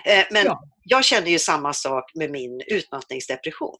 Eh, 0.05 0.25
men 0.31 0.45
Ja. 0.45 0.61
jag 0.83 1.05
kände 1.05 1.29
ju 1.29 1.39
samma 1.39 1.73
sak 1.73 2.11
med 2.15 2.31
min 2.31 2.61
utmattningsdepression. 2.67 3.75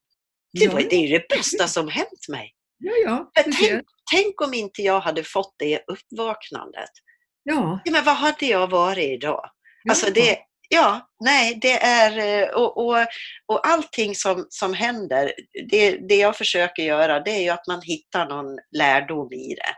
Det, 0.59 0.67
var, 0.67 0.79
det 0.79 0.95
är 0.95 1.07
ju 1.07 1.17
det 1.19 1.29
bästa 1.29 1.67
som 1.67 1.87
hänt 1.87 2.27
mig. 2.29 2.53
ja, 2.77 2.91
ja, 3.05 3.31
tänk, 3.43 3.83
tänk 4.13 4.41
om 4.41 4.53
inte 4.53 4.81
jag 4.81 4.99
hade 4.99 5.23
fått 5.23 5.55
det 5.59 5.79
uppvaknandet. 5.87 6.89
ja, 7.43 7.79
men 7.91 8.03
vad 8.03 8.15
hade 8.15 8.45
jag 8.45 8.67
varit 8.69 9.05
idag? 9.23 9.49
Alltså 9.89 10.11
det, 10.11 10.37
ja, 10.69 11.09
nej, 11.19 11.59
det 11.61 11.83
är, 11.83 12.17
eh, 12.17 12.49
och, 12.49 12.77
och, 12.77 12.97
och 13.45 13.67
allting 13.67 14.15
som, 14.15 14.45
som 14.49 14.73
händer, 14.73 15.33
det, 15.69 15.91
det 15.97 16.15
jag 16.15 16.37
försöker 16.37 16.83
göra, 16.83 17.19
det 17.19 17.31
är 17.31 17.41
ju 17.41 17.49
att 17.49 17.67
man 17.67 17.81
hittar 17.81 18.29
någon 18.29 18.57
lärdom 18.77 19.33
i 19.33 19.55
det. 19.55 19.75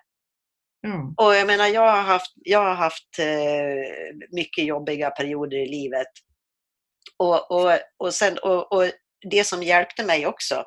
ja. 0.87 1.13
Och 1.17 1.35
jag 1.35 1.47
menar, 1.47 1.67
jag 1.67 1.91
har 1.91 2.01
haft, 2.01 2.33
jag 2.35 2.59
har 2.59 2.75
haft 2.75 3.19
eh, 3.19 4.15
mycket 4.31 4.65
jobbiga 4.65 5.09
perioder 5.09 5.57
i 5.57 5.67
livet. 5.67 6.07
Och, 7.17 7.51
och, 7.51 7.71
och, 7.97 8.13
sen, 8.13 8.37
och, 8.37 8.73
och 8.73 8.91
det 9.29 9.43
som 9.43 9.63
hjälpte 9.63 10.05
mig 10.05 10.27
också, 10.27 10.63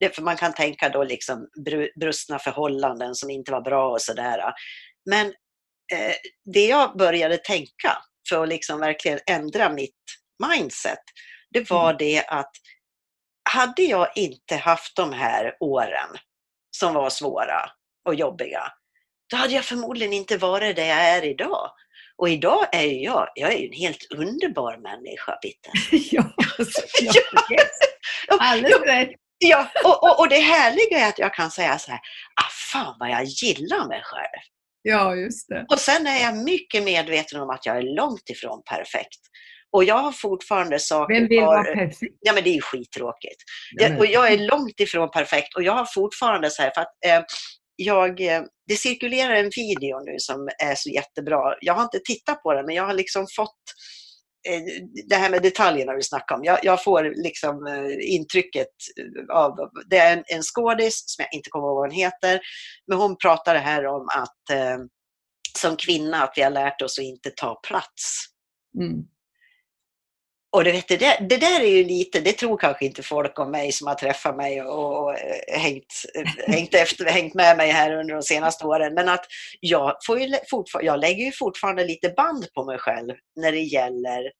det, 0.00 0.16
för 0.16 0.22
man 0.22 0.36
kan 0.36 0.52
tänka 0.54 0.88
då 0.88 1.04
liksom 1.04 1.48
bru- 1.66 1.90
brustna 2.00 2.38
förhållanden 2.38 3.14
som 3.14 3.30
inte 3.30 3.52
var 3.52 3.60
bra 3.60 3.90
och 3.90 4.02
sådär. 4.02 4.42
Men 5.10 5.26
eh, 5.92 6.14
det 6.54 6.66
jag 6.66 6.96
började 6.96 7.36
tänka 7.36 7.98
för 8.28 8.42
att 8.42 8.48
liksom 8.48 8.80
verkligen 8.80 9.20
ändra 9.26 9.68
mitt 9.68 10.04
mindset, 10.50 10.98
det 11.50 11.70
var 11.70 11.94
det 11.94 12.24
att 12.28 12.50
hade 13.50 13.82
jag 13.82 14.08
inte 14.16 14.56
haft 14.56 14.96
de 14.96 15.12
här 15.12 15.56
åren 15.60 16.08
som 16.76 16.94
var 16.94 17.10
svåra 17.10 17.70
och 18.04 18.14
jobbiga, 18.14 18.72
då 19.30 19.36
hade 19.36 19.54
jag 19.54 19.64
förmodligen 19.64 20.12
inte 20.12 20.36
varit 20.36 20.76
där 20.76 20.86
jag 20.86 20.98
är 20.98 21.24
idag. 21.24 21.70
Och 22.16 22.28
idag 22.28 22.66
är 22.72 22.82
ju 22.82 23.02
jag, 23.02 23.28
jag 23.34 23.52
är 23.52 23.58
ju 23.58 23.66
en 23.66 23.72
helt 23.72 24.12
underbar 24.12 24.76
människa, 24.76 25.38
Bitten. 25.42 25.72
ja, 26.10 26.22
såklart. 26.64 27.50
Yes. 27.50 27.70
Alldeles 28.28 28.80
rätt. 28.80 29.10
Ja, 29.38 29.68
och, 29.84 30.02
och, 30.02 30.20
och 30.20 30.28
det 30.28 30.38
härliga 30.38 30.98
är 30.98 31.08
att 31.08 31.18
jag 31.18 31.34
kan 31.34 31.50
säga 31.50 31.78
så 31.78 31.90
här, 31.90 32.00
ah, 32.42 32.50
fan 32.72 32.96
vad 32.98 33.10
jag 33.10 33.24
gillar 33.24 33.88
mig 33.88 34.02
själv. 34.04 34.51
Ja, 34.82 35.14
just 35.16 35.48
det. 35.48 35.66
Och 35.68 35.78
sen 35.78 36.06
är 36.06 36.22
jag 36.22 36.36
mycket 36.36 36.84
medveten 36.84 37.40
om 37.40 37.50
att 37.50 37.66
jag 37.66 37.76
är 37.76 37.82
långt 37.96 38.30
ifrån 38.30 38.62
perfekt. 38.70 39.20
Och 39.72 39.84
jag 39.84 39.98
har 39.98 40.12
fortfarande 40.12 40.78
saker 40.78 41.14
Vem 41.14 41.28
vill 41.28 41.40
vara 41.40 41.64
perfekt? 41.64 42.14
Ja, 42.20 42.32
men 42.32 42.44
det 42.44 42.50
är 42.50 42.54
ju 42.54 42.60
skittråkigt. 42.60 43.42
Ja, 43.72 43.88
Jag, 43.88 43.98
och 43.98 44.06
jag 44.06 44.32
är 44.32 44.38
långt 44.38 44.80
ifrån 44.80 45.10
perfekt 45.10 45.56
och 45.56 45.62
jag 45.62 45.72
har 45.72 45.84
fortfarande 45.94 46.50
så 46.50 46.62
här, 46.62 46.70
för 46.74 46.80
att 46.80 46.94
eh, 47.06 47.24
jag, 47.76 48.20
eh, 48.20 48.42
det 48.68 48.76
cirkulerar 48.76 49.34
en 49.34 49.50
video 49.56 50.00
nu 50.04 50.14
som 50.18 50.48
är 50.62 50.74
så 50.74 50.90
jättebra. 50.90 51.54
Jag 51.60 51.74
har 51.74 51.82
inte 51.82 52.00
tittat 52.04 52.42
på 52.42 52.54
den, 52.54 52.66
men 52.66 52.74
jag 52.74 52.86
har 52.86 52.94
liksom 52.94 53.26
fått 53.36 53.62
Eh, 54.48 54.62
det 55.08 55.14
här 55.14 55.30
med 55.30 55.42
detaljerna 55.42 55.94
vi 55.94 56.02
snackar 56.02 56.34
om. 56.34 56.44
Jag, 56.44 56.58
jag 56.62 56.84
får 56.84 57.22
liksom 57.24 57.66
eh, 57.66 58.14
intrycket 58.14 58.68
eh, 59.00 59.36
av, 59.36 59.70
det 59.90 59.98
är 59.98 60.16
en, 60.16 60.24
en 60.26 60.42
skådis 60.42 61.04
som 61.06 61.22
jag 61.22 61.34
inte 61.34 61.50
kommer 61.50 61.66
ihåg 61.66 61.74
vad 61.74 61.84
hon 61.84 61.96
heter, 61.96 62.40
men 62.86 62.98
hon 62.98 63.16
pratar 63.16 63.56
här 63.56 63.86
om 63.86 64.08
att 64.08 64.56
eh, 64.56 64.78
som 65.58 65.76
kvinna 65.76 66.22
att 66.22 66.32
vi 66.36 66.42
har 66.42 66.50
lärt 66.50 66.82
oss 66.82 66.98
att 66.98 67.04
inte 67.04 67.30
ta 67.30 67.60
plats. 67.68 68.26
Mm 68.80 69.02
och 70.52 70.64
du 70.64 70.72
vet, 70.72 70.88
det, 70.88 70.96
där, 70.96 71.26
det 71.28 71.36
där 71.36 71.60
är 71.60 71.76
ju 71.76 71.84
lite, 71.84 72.20
det 72.20 72.32
tror 72.32 72.56
kanske 72.56 72.84
inte 72.84 73.02
folk 73.02 73.38
om 73.38 73.50
mig 73.50 73.72
som 73.72 73.86
har 73.86 73.94
träffat 73.94 74.36
mig 74.36 74.62
och, 74.62 75.02
och 75.02 75.18
eh, 75.18 75.60
hängt, 75.60 76.04
eh, 76.14 76.52
hängt, 76.54 76.74
efter, 76.74 77.04
hängt 77.04 77.34
med 77.34 77.56
mig 77.56 77.70
här 77.70 77.92
under 77.92 78.14
de 78.14 78.22
senaste 78.22 78.66
åren. 78.66 78.94
Men 78.94 79.08
att 79.08 79.26
jag, 79.60 79.96
får 80.06 80.20
ju 80.20 80.38
jag 80.80 81.00
lägger 81.00 81.24
ju 81.24 81.32
fortfarande 81.32 81.84
lite 81.84 82.08
band 82.16 82.46
på 82.54 82.64
mig 82.64 82.78
själv 82.78 83.14
när 83.40 83.52
det 83.52 83.60
gäller 83.60 84.32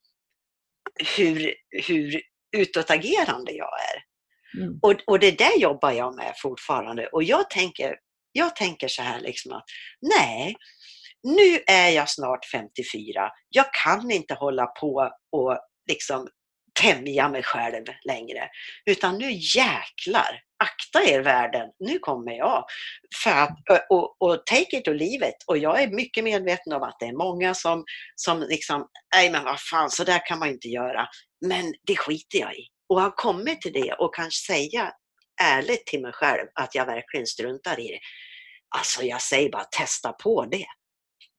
hur, 1.17 1.55
hur 1.87 2.21
utåtagerande 2.57 3.53
jag 3.53 3.71
är. 3.93 4.03
Mm. 4.63 4.79
Och, 4.83 4.95
och 5.07 5.19
det 5.19 5.39
där 5.39 5.59
jobbar 5.59 5.91
jag 5.91 6.15
med 6.17 6.33
fortfarande. 6.43 7.07
Och 7.07 7.23
jag 7.23 7.51
tänker, 7.51 7.97
jag 8.33 8.57
tänker 8.57 8.89
så 8.89 9.03
här 9.03 9.21
liksom 9.21 9.53
att 9.53 9.65
nej, 10.19 10.57
nu 11.23 11.63
är 11.67 11.89
jag 11.89 12.11
snart 12.11 12.45
54. 12.45 13.31
Jag 13.49 13.67
kan 13.85 14.11
inte 14.11 14.35
hålla 14.35 14.67
på 14.67 15.11
och 15.33 15.59
liksom 15.89 16.29
tämja 16.81 17.29
mig 17.29 17.43
själv 17.43 17.85
längre. 18.05 18.49
Utan 18.87 19.19
nu 19.19 19.31
jäklar, 19.33 20.41
akta 20.65 21.11
er 21.11 21.21
världen, 21.21 21.69
nu 21.79 21.99
kommer 21.99 22.33
jag. 22.33 22.65
För 23.25 23.31
att, 23.31 23.59
och, 23.91 24.23
och 24.23 24.47
take 24.47 24.77
it 24.77 24.89
or 24.89 24.95
leave 24.95 25.29
it. 25.29 25.45
Och 25.47 25.59
jag 25.59 25.83
är 25.83 25.89
mycket 25.89 26.25
medveten 26.25 26.73
om 26.73 26.83
att 26.83 26.97
det 27.01 27.07
är 27.07 27.17
många 27.17 27.55
som, 27.55 27.85
som 28.17 28.41
liksom, 28.41 28.89
nej 29.15 29.31
men 29.31 29.45
vad 29.45 29.61
fan, 29.61 29.91
så 29.91 30.05
där 30.05 30.27
kan 30.27 30.39
man 30.39 30.49
inte 30.49 30.69
göra. 30.69 31.07
Men 31.47 31.75
det 31.87 31.97
skiter 31.97 32.39
jag 32.39 32.55
i. 32.55 32.63
Och 32.89 33.01
har 33.01 33.11
kommit 33.11 33.61
till 33.61 33.73
det 33.73 33.93
och 33.93 34.15
kan 34.15 34.31
säga 34.31 34.93
ärligt 35.43 35.87
till 35.87 36.03
mig 36.03 36.13
själv 36.13 36.49
att 36.55 36.75
jag 36.75 36.87
verkligen 36.87 37.27
struntar 37.27 37.81
i 37.81 37.89
det. 37.89 38.01
Alltså 38.77 39.03
jag 39.03 39.23
säger 39.23 39.51
bara 39.51 39.65
testa 39.65 40.13
på 40.13 40.45
det. 40.45 40.67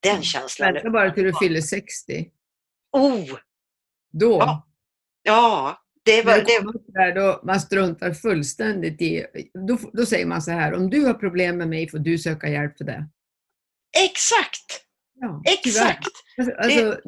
Den 0.04 0.12
mm. 0.12 0.24
känslan. 0.24 0.74
Vänta 0.74 0.90
bara 0.90 1.12
till 1.12 1.24
du 1.24 1.34
fyller 1.42 1.62
60. 1.62 2.30
Oh! 2.92 3.38
Då. 4.14 4.38
Ja. 4.40 4.68
ja. 5.24 5.80
Det 6.06 6.26
var, 6.26 6.38
det... 6.38 6.94
Där 6.94 7.16
då 7.16 7.42
man 7.44 7.60
struntar 7.60 8.14
fullständigt 8.14 9.02
i, 9.02 9.26
då, 9.68 9.78
då 9.94 10.06
säger 10.06 10.26
man 10.26 10.42
så 10.42 10.52
här, 10.52 10.74
om 10.74 10.90
du 10.90 11.06
har 11.06 11.14
problem 11.14 11.58
med 11.58 11.70
mig 11.70 11.90
får 11.90 12.00
du 12.00 12.18
söka 12.18 12.48
hjälp 12.48 12.78
för 12.78 12.86
det. 12.86 13.10
Exakt! 14.06 14.86
Ja, 15.14 15.42
Exakt! 15.46 16.08
Alltså, 16.38 16.56
alltså, 16.56 17.00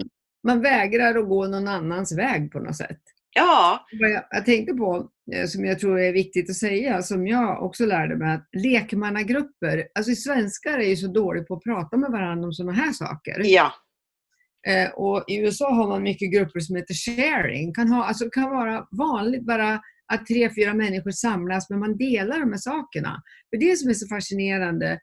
man 0.43 0.61
vägrar 0.61 1.15
att 1.15 1.27
gå 1.27 1.47
någon 1.47 1.67
annans 1.67 2.17
väg 2.17 2.51
på 2.51 2.59
något 2.59 2.77
sätt. 2.77 3.01
Ja. 3.35 3.85
Jag, 3.91 4.23
jag 4.29 4.45
tänkte 4.45 4.73
på, 4.73 5.09
eh, 5.33 5.47
som 5.47 5.65
jag 5.65 5.79
tror 5.79 5.99
är 5.99 6.13
viktigt 6.13 6.49
att 6.49 6.55
säga, 6.55 7.03
som 7.03 7.27
jag 7.27 7.63
också 7.63 7.85
lärde 7.85 8.15
mig, 8.15 8.35
att 8.35 8.49
lekmannagrupper, 8.57 9.87
alltså 9.95 10.15
svenskar 10.15 10.79
är 10.79 10.89
ju 10.89 10.95
så 10.95 11.07
dåliga 11.07 11.43
på 11.43 11.53
att 11.53 11.63
prata 11.63 11.97
med 11.97 12.11
varandra 12.11 12.45
om 12.45 12.53
sådana 12.53 12.73
här 12.73 12.91
saker. 12.91 13.41
Ja. 13.43 13.73
Eh, 14.67 14.89
och 14.89 15.23
I 15.27 15.37
USA 15.37 15.73
har 15.73 15.87
man 15.87 16.03
mycket 16.03 16.33
grupper 16.33 16.59
som 16.59 16.75
heter 16.75 16.93
sharing. 16.93 17.73
Kan 17.73 17.91
ha, 17.91 18.03
alltså 18.03 18.29
kan 18.29 18.49
vara 18.49 18.87
vanligt 18.91 19.45
bara 19.45 19.81
att 20.13 20.25
tre, 20.25 20.49
fyra 20.55 20.73
människor 20.73 21.11
samlas 21.11 21.69
men 21.69 21.79
man 21.79 21.97
delar 21.97 22.39
de 22.39 22.51
här 22.51 22.57
sakerna. 22.57 23.21
För 23.49 23.59
det 23.59 23.77
som 23.77 23.89
är 23.89 23.93
så 23.93 24.07
fascinerande 24.07 24.99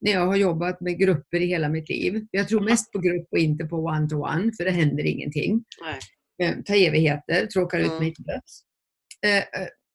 när 0.00 0.12
jag 0.12 0.26
har 0.26 0.36
jobbat 0.36 0.80
med 0.80 0.98
grupper 0.98 1.40
i 1.40 1.46
hela 1.46 1.68
mitt 1.68 1.88
liv. 1.88 2.26
Jag 2.30 2.48
tror 2.48 2.60
mest 2.60 2.92
på 2.92 2.98
grupp 2.98 3.28
och 3.30 3.38
inte 3.38 3.64
på 3.64 3.76
one-to-one, 3.76 4.42
-one, 4.42 4.52
för 4.56 4.64
det 4.64 4.70
händer 4.70 5.06
ingenting. 5.06 5.64
Nej. 5.82 6.48
Eh, 6.48 6.56
ta 6.62 6.74
evigheter, 6.74 7.46
tråkar 7.46 7.78
ut 7.78 8.00
mig 8.00 8.14
till 8.14 8.24
döds. 8.24 8.62
Eh, 9.26 9.44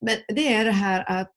men 0.06 0.36
det 0.36 0.54
är 0.54 0.66
det 0.66 0.72
här 0.72 1.20
att 1.20 1.32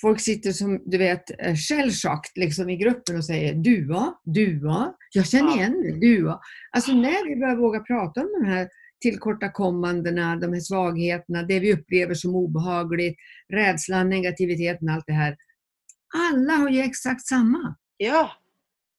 folk 0.00 0.20
sitter 0.20 0.52
som 0.52 0.82
du 0.86 0.98
vet 0.98 1.24
shellshocked 1.68 2.32
liksom 2.34 2.70
i 2.70 2.76
gruppen 2.76 3.16
och 3.16 3.24
säger 3.24 3.54
dua, 3.54 4.14
dua, 4.24 4.94
jag 5.12 5.26
känner 5.26 5.56
igen 5.56 5.82
det, 5.82 6.00
dua. 6.06 6.40
Alltså 6.70 6.92
när 6.92 7.28
vi 7.28 7.40
börjar 7.40 7.56
våga 7.56 7.80
prata 7.80 8.20
om 8.20 8.28
de 8.42 8.48
här 8.48 8.68
tillkortakommandena, 9.00 10.36
de 10.36 10.52
här 10.52 10.60
svagheterna, 10.60 11.42
det 11.42 11.60
vi 11.60 11.72
upplever 11.72 12.14
som 12.14 12.34
obehagligt, 12.34 13.16
rädslan, 13.52 14.08
negativiteten, 14.08 14.88
allt 14.88 15.04
det 15.06 15.12
här. 15.12 15.36
Alla 16.30 16.52
har 16.52 16.70
ju 16.70 16.80
exakt 16.80 17.26
samma. 17.26 17.76
Ja. 17.96 18.30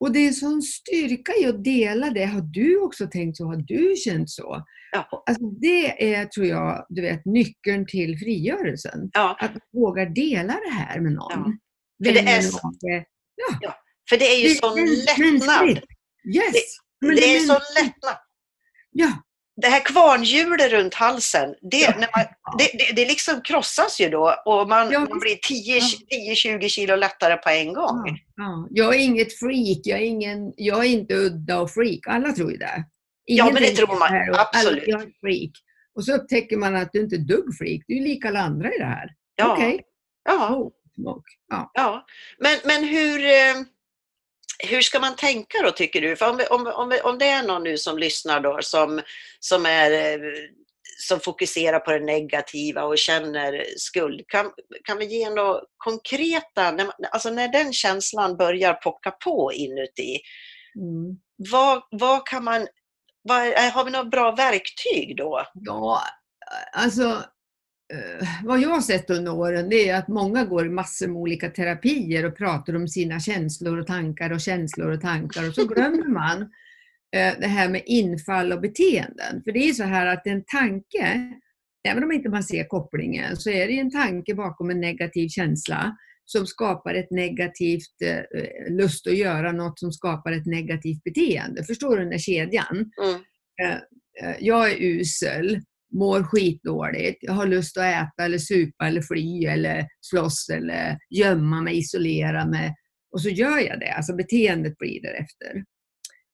Och 0.02 0.12
det 0.12 0.18
är 0.18 0.26
en 0.26 0.34
sån 0.34 0.62
styrka 0.62 1.32
i 1.40 1.46
att 1.46 1.64
dela 1.64 2.10
det. 2.10 2.24
Har 2.24 2.40
du 2.40 2.80
också 2.80 3.06
tänkt 3.06 3.36
så? 3.36 3.44
Har 3.46 3.56
du 3.56 3.96
känt 3.96 4.30
så? 4.30 4.64
Ja. 4.92 5.24
Alltså 5.26 5.44
det 5.44 6.14
är, 6.14 6.26
tror 6.26 6.46
jag, 6.46 6.86
du 6.88 7.02
vet, 7.02 7.24
nyckeln 7.24 7.86
till 7.86 8.18
frigörelsen. 8.18 9.10
Ja. 9.12 9.36
Att 9.40 9.52
våga 9.72 10.04
dela 10.04 10.52
det 10.52 10.70
här 10.70 11.00
med 11.00 11.12
någon. 11.12 11.58
Ja. 11.98 12.06
För, 12.06 12.14
det 12.14 12.30
är 12.30 12.42
så, 12.42 12.60
ja. 13.60 13.74
för 14.10 14.16
det 14.16 14.24
är 14.24 14.38
ju 14.38 14.48
det, 14.48 14.54
sån 14.54 14.86
lättnad. 14.86 15.68
Yes. 16.36 16.54
Det, 17.00 17.14
det 17.14 17.36
är 17.36 17.40
sån 17.40 17.60
lättnad. 17.74 18.16
Ja, 18.90 19.12
det 19.56 19.68
här 19.68 19.84
kvarnhjulet 19.84 20.72
runt 20.72 20.94
halsen, 20.94 21.54
det, 21.60 21.88
när 21.88 22.08
man, 22.16 22.26
det, 22.58 22.70
det, 22.78 22.92
det 22.96 23.08
liksom 23.08 23.40
krossas 23.40 24.00
ju 24.00 24.08
då 24.08 24.42
och 24.44 24.68
man, 24.68 24.90
ja. 24.90 25.00
man 25.00 25.18
blir 25.18 25.36
10-20 26.58 26.68
kilo 26.68 26.96
lättare 26.96 27.36
på 27.36 27.48
en 27.48 27.72
gång. 27.72 28.02
Ja, 28.06 28.16
ja. 28.36 28.68
Jag 28.70 28.94
är 28.94 28.98
inget 28.98 29.38
freak, 29.38 29.80
jag 29.82 29.98
är, 29.98 30.04
ingen, 30.04 30.52
jag 30.56 30.84
är 30.84 30.88
inte 30.88 31.14
udda 31.14 31.60
och 31.60 31.70
freak. 31.70 32.00
Alla 32.06 32.32
tror 32.32 32.52
ju 32.52 32.56
det. 32.56 32.84
Ingen 33.26 33.46
ja, 33.46 33.52
men 33.52 33.62
det 33.62 33.68
tror 33.68 33.98
man. 33.98 34.30
Och, 34.30 34.40
Absolut. 34.40 34.88
är 34.88 35.20
freak. 35.20 35.50
Och 35.94 36.04
så 36.04 36.12
upptäcker 36.12 36.56
man 36.56 36.76
att 36.76 36.88
du 36.92 37.00
inte 37.00 37.16
är 37.16 37.18
dugg 37.18 37.56
freak. 37.58 37.82
Du 37.86 37.96
är 37.96 38.02
lika 38.02 38.28
alla 38.28 38.40
andra 38.40 38.74
i 38.74 38.78
det 38.78 38.84
här. 38.84 39.10
Ja. 39.36 39.52
Okej. 39.52 39.74
Okay. 39.74 39.80
Ja. 40.24 40.56
Oh, 40.56 40.72
ja. 41.48 41.70
ja. 41.74 42.06
Men, 42.38 42.58
men 42.64 42.84
hur... 42.84 43.18
Eh, 44.62 44.68
hur 44.68 44.80
ska 44.80 45.00
man 45.00 45.16
tänka 45.16 45.62
då 45.62 45.70
tycker 45.70 46.00
du? 46.00 46.16
För 46.16 46.30
om, 46.30 46.40
om, 46.50 46.66
om, 46.66 46.98
om 47.04 47.18
det 47.18 47.26
är 47.26 47.42
någon 47.42 47.62
nu 47.62 47.78
som 47.78 47.98
lyssnar 47.98 48.40
då 48.40 48.58
som, 48.60 49.00
som, 49.40 49.66
är, 49.66 50.20
som 50.98 51.20
fokuserar 51.20 51.78
på 51.78 51.90
det 51.90 52.04
negativa 52.04 52.82
och 52.84 52.98
känner 52.98 53.64
skuld, 53.76 54.24
kan, 54.28 54.52
kan 54.84 54.98
vi 54.98 55.04
ge 55.04 55.30
några 55.30 55.60
konkreta, 55.76 56.70
när, 56.70 56.86
alltså 57.10 57.30
när 57.30 57.48
den 57.48 57.72
känslan 57.72 58.36
börjar 58.36 58.74
pocka 58.74 59.10
på 59.10 59.52
inuti, 59.52 60.20
mm. 60.76 61.16
vad, 61.52 61.82
vad 61.90 62.26
kan 62.26 62.44
man, 62.44 62.66
vad, 63.22 63.40
har 63.46 63.84
vi 63.84 63.90
några 63.90 64.04
bra 64.04 64.34
verktyg 64.34 65.16
då? 65.16 65.46
Ja, 65.54 66.02
alltså 66.72 67.02
Eh, 67.02 67.22
vad 68.42 68.60
jag 68.60 68.68
har 68.68 68.80
sett 68.80 69.10
under 69.10 69.34
åren 69.34 69.68
det 69.68 69.88
är 69.88 69.98
att 69.98 70.08
många 70.08 70.44
går 70.44 70.64
massor 70.64 71.06
med 71.06 71.16
olika 71.16 71.50
terapier 71.50 72.26
och 72.26 72.36
pratar 72.36 72.76
om 72.76 72.88
sina 72.88 73.20
känslor 73.20 73.78
och 73.78 73.86
tankar 73.86 74.32
och 74.32 74.40
känslor 74.40 74.90
och 74.90 75.00
tankar 75.00 75.48
och 75.48 75.54
så 75.54 75.66
glömmer 75.66 76.08
man 76.08 76.42
eh, 77.16 77.34
det 77.40 77.46
här 77.46 77.68
med 77.68 77.82
infall 77.86 78.52
och 78.52 78.60
beteenden. 78.60 79.42
För 79.44 79.52
det 79.52 79.68
är 79.68 79.72
så 79.72 79.84
här 79.84 80.06
att 80.06 80.26
en 80.26 80.44
tanke, 80.44 81.32
även 81.88 82.04
om 82.04 82.12
inte 82.12 82.28
man 82.28 82.42
ser 82.42 82.64
kopplingen, 82.64 83.36
så 83.36 83.50
är 83.50 83.66
det 83.66 83.78
en 83.78 83.90
tanke 83.90 84.34
bakom 84.34 84.70
en 84.70 84.80
negativ 84.80 85.28
känsla 85.28 85.96
som 86.24 86.46
skapar 86.46 86.94
ett 86.94 87.10
negativt 87.10 88.02
eh, 88.04 88.72
lust 88.72 89.06
att 89.06 89.16
göra 89.16 89.52
något 89.52 89.78
som 89.78 89.92
skapar 89.92 90.32
ett 90.32 90.46
negativt 90.46 91.04
beteende. 91.04 91.64
Förstår 91.64 91.96
du 91.96 92.02
den 92.02 92.10
där 92.10 92.18
kedjan? 92.18 92.90
Mm. 93.02 93.20
jag 94.40 94.72
är 94.72 94.76
usel 94.80 95.60
mår 95.92 96.22
skitdåligt, 96.22 97.18
jag 97.20 97.32
har 97.32 97.46
lust 97.46 97.76
att 97.76 97.84
äta 97.84 98.24
eller 98.24 98.38
supa 98.38 98.86
eller 98.86 99.02
fly 99.02 99.44
eller 99.44 99.86
slåss 100.00 100.48
eller 100.48 100.98
gömma 101.10 101.60
mig, 101.60 101.78
isolera 101.78 102.46
mig. 102.46 102.74
Och 103.12 103.20
så 103.20 103.28
gör 103.28 103.58
jag 103.58 103.80
det, 103.80 103.92
alltså 103.92 104.14
beteendet 104.14 104.78
blir 104.78 105.02
därefter. 105.02 105.64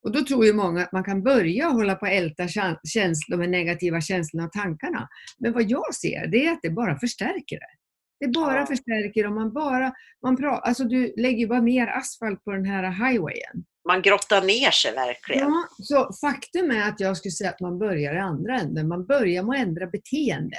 Och 0.02 0.12
då 0.12 0.24
tror 0.24 0.46
ju 0.46 0.52
många 0.52 0.82
att 0.82 0.92
man 0.92 1.04
kan 1.04 1.22
börja 1.22 1.68
hålla 1.68 1.94
på 1.94 2.06
att 2.06 2.12
älta 2.12 2.48
känslor, 2.48 3.38
de 3.38 3.46
negativa 3.46 4.00
känslorna 4.00 4.46
och 4.46 4.52
tankarna. 4.52 5.08
Men 5.38 5.52
vad 5.52 5.70
jag 5.70 5.94
ser, 5.94 6.26
det 6.26 6.46
är 6.46 6.52
att 6.52 6.62
det 6.62 6.70
bara 6.70 6.98
förstärker 6.98 7.56
det. 7.56 7.78
Det 8.20 8.28
bara 8.28 8.58
ja. 8.58 8.66
förstärker 8.66 9.26
om 9.26 9.34
man 9.34 9.52
bara, 9.52 9.92
man 10.22 10.36
pratar, 10.36 10.68
alltså 10.68 10.84
du 10.84 11.14
lägger 11.16 11.46
bara 11.46 11.62
mer 11.62 11.86
asfalt 11.86 12.44
på 12.44 12.52
den 12.52 12.64
här 12.64 13.10
highwayen 13.10 13.64
man 13.88 14.02
grottar 14.02 14.42
ner 14.42 14.70
sig 14.70 14.94
verkligen. 14.94 15.48
Ja, 15.48 15.68
så 15.82 16.12
faktum 16.20 16.70
är 16.70 16.88
att 16.88 17.00
jag 17.00 17.16
skulle 17.16 17.32
säga 17.32 17.50
att 17.50 17.60
man 17.60 17.78
börjar 17.78 18.14
i 18.14 18.18
andra 18.18 18.60
änden. 18.60 18.88
Man 18.88 19.06
börjar 19.06 19.42
med 19.42 19.60
att 19.60 19.66
ändra 19.66 19.86
beteende. 19.86 20.56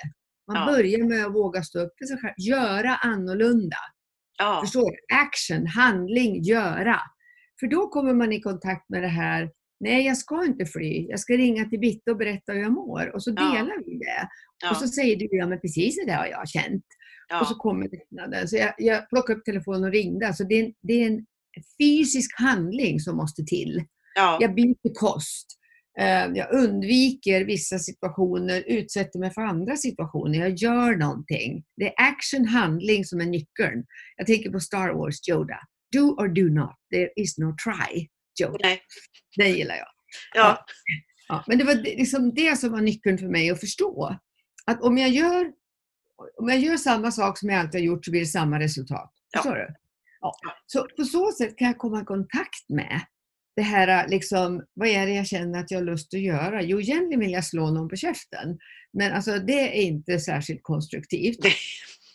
Man 0.47 0.57
ja. 0.57 0.65
börjar 0.65 1.03
med 1.03 1.25
att 1.25 1.33
våga 1.33 1.63
stå 1.63 1.79
upp 1.79 1.93
för 1.97 2.05
sig 2.05 2.17
själv. 2.17 2.33
Göra 2.37 2.95
annorlunda. 2.95 3.77
Ja. 4.37 4.61
Förstår 4.63 4.91
Action, 5.13 5.67
handling, 5.67 6.41
göra. 6.43 6.99
För 7.59 7.67
då 7.67 7.87
kommer 7.87 8.13
man 8.13 8.33
i 8.33 8.41
kontakt 8.41 8.89
med 8.89 9.01
det 9.03 9.07
här 9.07 9.49
Nej, 9.79 10.05
jag 10.05 10.17
ska 10.17 10.45
inte 10.45 10.65
fly. 10.65 11.07
Jag 11.09 11.19
ska 11.19 11.33
ringa 11.33 11.65
till 11.65 11.79
Bitte 11.79 12.11
och 12.11 12.17
berätta 12.17 12.53
hur 12.53 12.61
jag 12.61 12.71
mår. 12.71 13.15
Och 13.15 13.23
så 13.23 13.31
delar 13.31 13.73
ja. 13.75 13.83
vi 13.85 13.97
det. 13.97 14.27
Ja. 14.61 14.69
Och 14.69 14.77
så 14.77 14.87
säger 14.87 15.15
du, 15.15 15.27
ja 15.31 15.47
men 15.47 15.59
precis 15.59 16.05
det 16.05 16.13
har 16.13 16.25
jag 16.25 16.49
känt. 16.49 16.85
Ja. 17.27 17.41
Och 17.41 17.47
så 17.47 17.55
kommer 17.55 17.89
lättnaden. 17.89 18.47
Så 18.47 18.57
jag, 18.57 18.73
jag 18.77 19.09
plockade 19.09 19.39
upp 19.39 19.45
telefonen 19.45 19.83
och 19.83 19.91
ringde. 19.91 20.27
Alltså 20.27 20.43
det, 20.43 20.55
är 20.55 20.65
en, 20.65 20.73
det 20.81 20.93
är 20.93 21.07
en 21.07 21.25
fysisk 21.81 22.39
handling 22.39 22.99
som 22.99 23.17
måste 23.17 23.43
till. 23.43 23.83
Ja. 24.15 24.37
Jag 24.41 24.55
byter 24.55 24.93
kost. 24.93 25.55
Eh, 25.99 26.25
jag 26.35 26.51
undviker 26.53 27.45
vissa 27.45 27.79
situationer, 27.79 28.63
utsätter 28.67 29.19
mig 29.19 29.33
för 29.33 29.41
andra 29.41 29.75
situationer. 29.77 30.39
Jag 30.39 30.53
gör 30.55 30.95
någonting. 30.95 31.63
Det 31.77 31.85
är 31.87 31.93
action, 31.97 32.45
handling 32.45 33.05
som 33.05 33.21
är 33.21 33.25
nyckeln. 33.25 33.85
Jag 34.17 34.27
tänker 34.27 34.51
på 34.51 34.59
Star 34.59 34.89
Wars, 34.93 35.29
Yoda. 35.29 35.59
Do 35.91 35.99
or 35.99 36.27
do 36.27 36.53
not. 36.61 36.75
There 36.93 37.09
is 37.15 37.37
no 37.37 37.55
try, 37.63 38.07
Yoda. 38.43 38.57
Nej. 38.61 38.81
Den 39.37 39.51
gillar 39.51 39.75
jag. 39.75 39.87
Ja. 40.35 40.65
Ja, 41.27 41.43
men 41.47 41.57
det 41.57 41.63
var 41.63 41.75
det- 41.75 41.81
liksom 41.81 42.33
det 42.33 42.59
som 42.59 42.71
var 42.71 42.81
nyckeln 42.81 43.17
för 43.17 43.27
mig 43.27 43.49
att 43.49 43.59
förstå. 43.59 44.17
Att 44.65 44.81
om 44.81 44.97
jag 44.97 45.09
gör, 45.09 45.51
om 46.41 46.49
jag 46.49 46.59
gör 46.59 46.77
samma 46.77 47.11
sak 47.11 47.37
som 47.37 47.49
jag 47.49 47.59
alltid 47.59 47.81
har 47.81 47.85
gjort 47.85 48.05
så 48.05 48.11
blir 48.11 48.21
det 48.21 48.27
samma 48.27 48.59
resultat. 48.59 49.11
Ja. 49.31 49.39
Förstår 49.41 49.55
du? 49.55 49.67
Ja. 50.21 50.33
Så 50.65 50.87
på 50.97 51.03
så 51.03 51.31
sätt 51.31 51.57
kan 51.57 51.67
jag 51.67 51.77
komma 51.77 52.01
i 52.01 52.05
kontakt 52.05 52.69
med 52.69 53.01
det 53.55 53.61
här, 53.61 54.07
liksom, 54.07 54.63
vad 54.73 54.87
är 54.87 55.05
det 55.05 55.13
jag 55.13 55.27
känner 55.27 55.59
att 55.59 55.71
jag 55.71 55.79
har 55.79 55.85
lust 55.85 56.13
att 56.13 56.19
göra? 56.19 56.61
Jo, 56.61 56.81
egentligen 56.81 57.19
vill 57.19 57.31
jag 57.31 57.45
slå 57.45 57.71
någon 57.71 57.89
på 57.89 57.95
käften. 57.95 58.57
Men 58.93 59.13
alltså, 59.13 59.39
det 59.39 59.77
är 59.77 59.81
inte 59.81 60.19
särskilt 60.19 60.63
konstruktivt. 60.63 61.39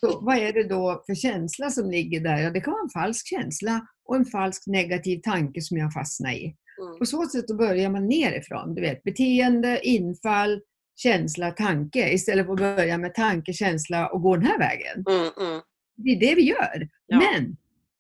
Så 0.01 0.21
vad 0.21 0.37
är 0.37 0.53
det 0.53 0.69
då 0.69 1.03
för 1.07 1.14
känsla 1.14 1.71
som 1.71 1.90
ligger 1.90 2.21
där? 2.21 2.38
Ja, 2.38 2.51
det 2.51 2.61
kan 2.61 2.73
vara 2.73 2.83
en 2.83 3.03
falsk 3.03 3.27
känsla 3.27 3.87
och 4.05 4.17
en 4.17 4.25
falsk 4.25 4.67
negativ 4.67 5.21
tanke 5.23 5.61
som 5.61 5.77
jag 5.77 5.93
fastnar 5.93 6.33
i. 6.33 6.45
Mm. 6.83 6.99
På 6.99 7.07
så 7.07 7.27
sätt 7.27 7.47
börjar 7.47 7.90
man 7.90 8.09
nerifrån. 8.09 8.75
Du 8.75 8.81
vet, 8.81 9.03
beteende, 9.03 9.81
infall, 9.83 10.61
känsla, 10.97 11.51
tanke 11.51 12.12
istället 12.12 12.47
för 12.47 12.53
att 12.53 12.59
börja 12.59 12.99
med 12.99 13.14
tanke, 13.14 13.53
känsla 13.53 14.09
och 14.09 14.23
gå 14.23 14.37
den 14.37 14.47
här 14.47 14.59
vägen. 14.59 15.05
Mm, 15.09 15.49
mm. 15.49 15.62
Det 15.97 16.11
är 16.11 16.21
det 16.21 16.35
vi 16.35 16.43
gör. 16.43 16.88
Ja. 17.07 17.19
Men 17.19 17.57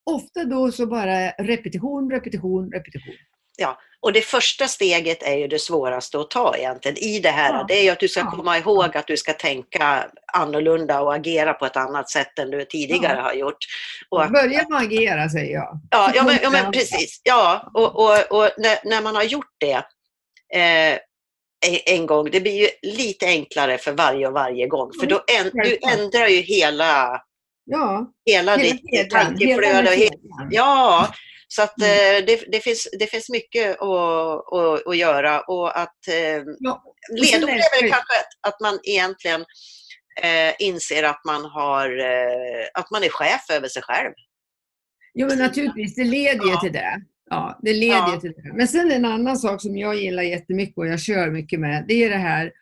ofta 0.06 0.44
då 0.44 0.72
så 0.72 0.86
bara 0.86 1.30
repetition, 1.30 2.10
repetition, 2.10 2.70
repetition. 2.72 3.14
Och 4.00 4.12
det 4.12 4.20
första 4.22 4.68
steget 4.68 5.22
är 5.22 5.36
ju 5.36 5.48
det 5.48 5.58
svåraste 5.58 6.18
att 6.20 6.30
ta 6.30 6.56
egentligen 6.56 6.98
i 6.98 7.18
det 7.20 7.30
här. 7.30 7.52
Ja. 7.52 7.64
Det 7.68 7.74
är 7.78 7.82
ju 7.82 7.90
att 7.90 8.00
du 8.00 8.08
ska 8.08 8.20
Ja. 8.20 8.30
komma 8.30 8.58
ihåg 8.58 8.96
att 8.96 9.06
du 9.06 9.16
ska 9.16 9.32
tänka 9.32 10.10
annorlunda 10.32 11.00
och 11.00 11.14
agera 11.14 11.54
på 11.54 11.66
ett 11.66 11.76
annat 11.76 12.10
sätt 12.10 12.38
än 12.38 12.50
du 12.50 12.64
tidigare 12.64 13.16
Ja. 13.16 13.22
har 13.22 13.34
gjort. 13.34 13.56
Och 14.08 14.24
att, 14.24 14.32
Börja 14.32 14.68
med 14.68 14.76
att 14.78 14.84
agera 14.84 15.28
säger 15.28 15.54
jag. 15.54 15.78
ja, 15.90 16.12
ja, 16.14 16.22
men, 16.24 16.38
ja, 16.42 16.50
men 16.50 16.72
precis. 16.72 17.20
Ja, 17.24 17.70
och, 17.74 17.96
och, 17.96 18.42
och 18.42 18.50
när, 18.58 18.88
när 18.88 19.02
man 19.02 19.16
har 19.16 19.22
gjort 19.24 19.54
det 19.58 19.82
eh, 20.54 20.98
en- 21.86 22.06
gång, 22.06 22.30
det 22.30 22.40
blir 22.40 22.60
ju 22.60 22.68
lite 22.82 23.26
enklare 23.26 23.78
för 23.78 23.92
varje 23.92 24.26
och 24.26 24.32
varje 24.32 24.66
gång. 24.66 24.90
För 25.00 25.06
då 25.06 25.22
en, 25.40 25.50
du 25.54 25.78
ändrar 25.92 26.26
ju 26.28 26.40
hela, 26.40 27.22
Ja, 27.64 28.12
hela, 28.26 28.56
hela 28.56 28.78
ditt 28.92 29.10
tankeflöde. 29.10 30.08
Ja, 30.50 31.08
så 31.48 31.62
att 31.62 31.80
Mm. 31.82 31.90
eh, 32.22 32.26
det, 32.26 32.44
det, 32.52 32.60
finns, 32.60 32.88
det 32.98 33.06
finns 33.06 33.28
mycket 33.30 33.70
att, 33.80 34.52
att, 34.52 34.86
att 34.86 34.96
göra 34.96 35.40
och 35.40 35.78
att 35.78 36.08
eh, 36.08 36.42
Ja, 36.58 36.82
och 36.84 37.26
sen 37.26 37.40
ledord 37.40 37.50
är 37.50 37.82
väl 37.82 37.90
kanske 37.90 38.14
att, 38.20 38.48
att 38.54 38.60
man 38.60 38.78
egentligen 38.82 39.40
eh, 40.22 40.54
inser 40.58 41.02
att 41.02 41.20
man, 41.26 41.44
har, 41.44 41.98
eh, 41.98 42.66
att 42.74 42.90
man 42.90 43.04
är 43.04 43.08
chef 43.08 43.50
över 43.52 43.68
sig 43.68 43.82
själv. 43.82 44.12
Jo, 45.14 45.26
men 45.28 45.38
naturligtvis, 45.38 45.94
det 45.94 46.04
leder 46.04 46.44
ju 46.46 46.50
Ja. 46.50 46.60
till 46.60 46.72
det. 46.72 47.00
Ja, 47.30 47.58
det 47.62 47.72
leder 47.72 47.96
Ja. 47.96 48.20
till 48.20 48.32
det. 48.32 48.52
Men 48.54 48.68
sen 48.68 48.92
en 48.92 49.04
annan 49.04 49.36
sak 49.36 49.62
som 49.62 49.76
jag 49.76 49.94
gillar 49.96 50.22
jättemycket 50.22 50.78
och 50.78 50.86
jag 50.86 51.00
kör 51.00 51.30
mycket 51.30 51.60
med, 51.60 51.84
det 51.88 52.04
är 52.04 52.10
det 52.10 52.16
här 52.16 52.52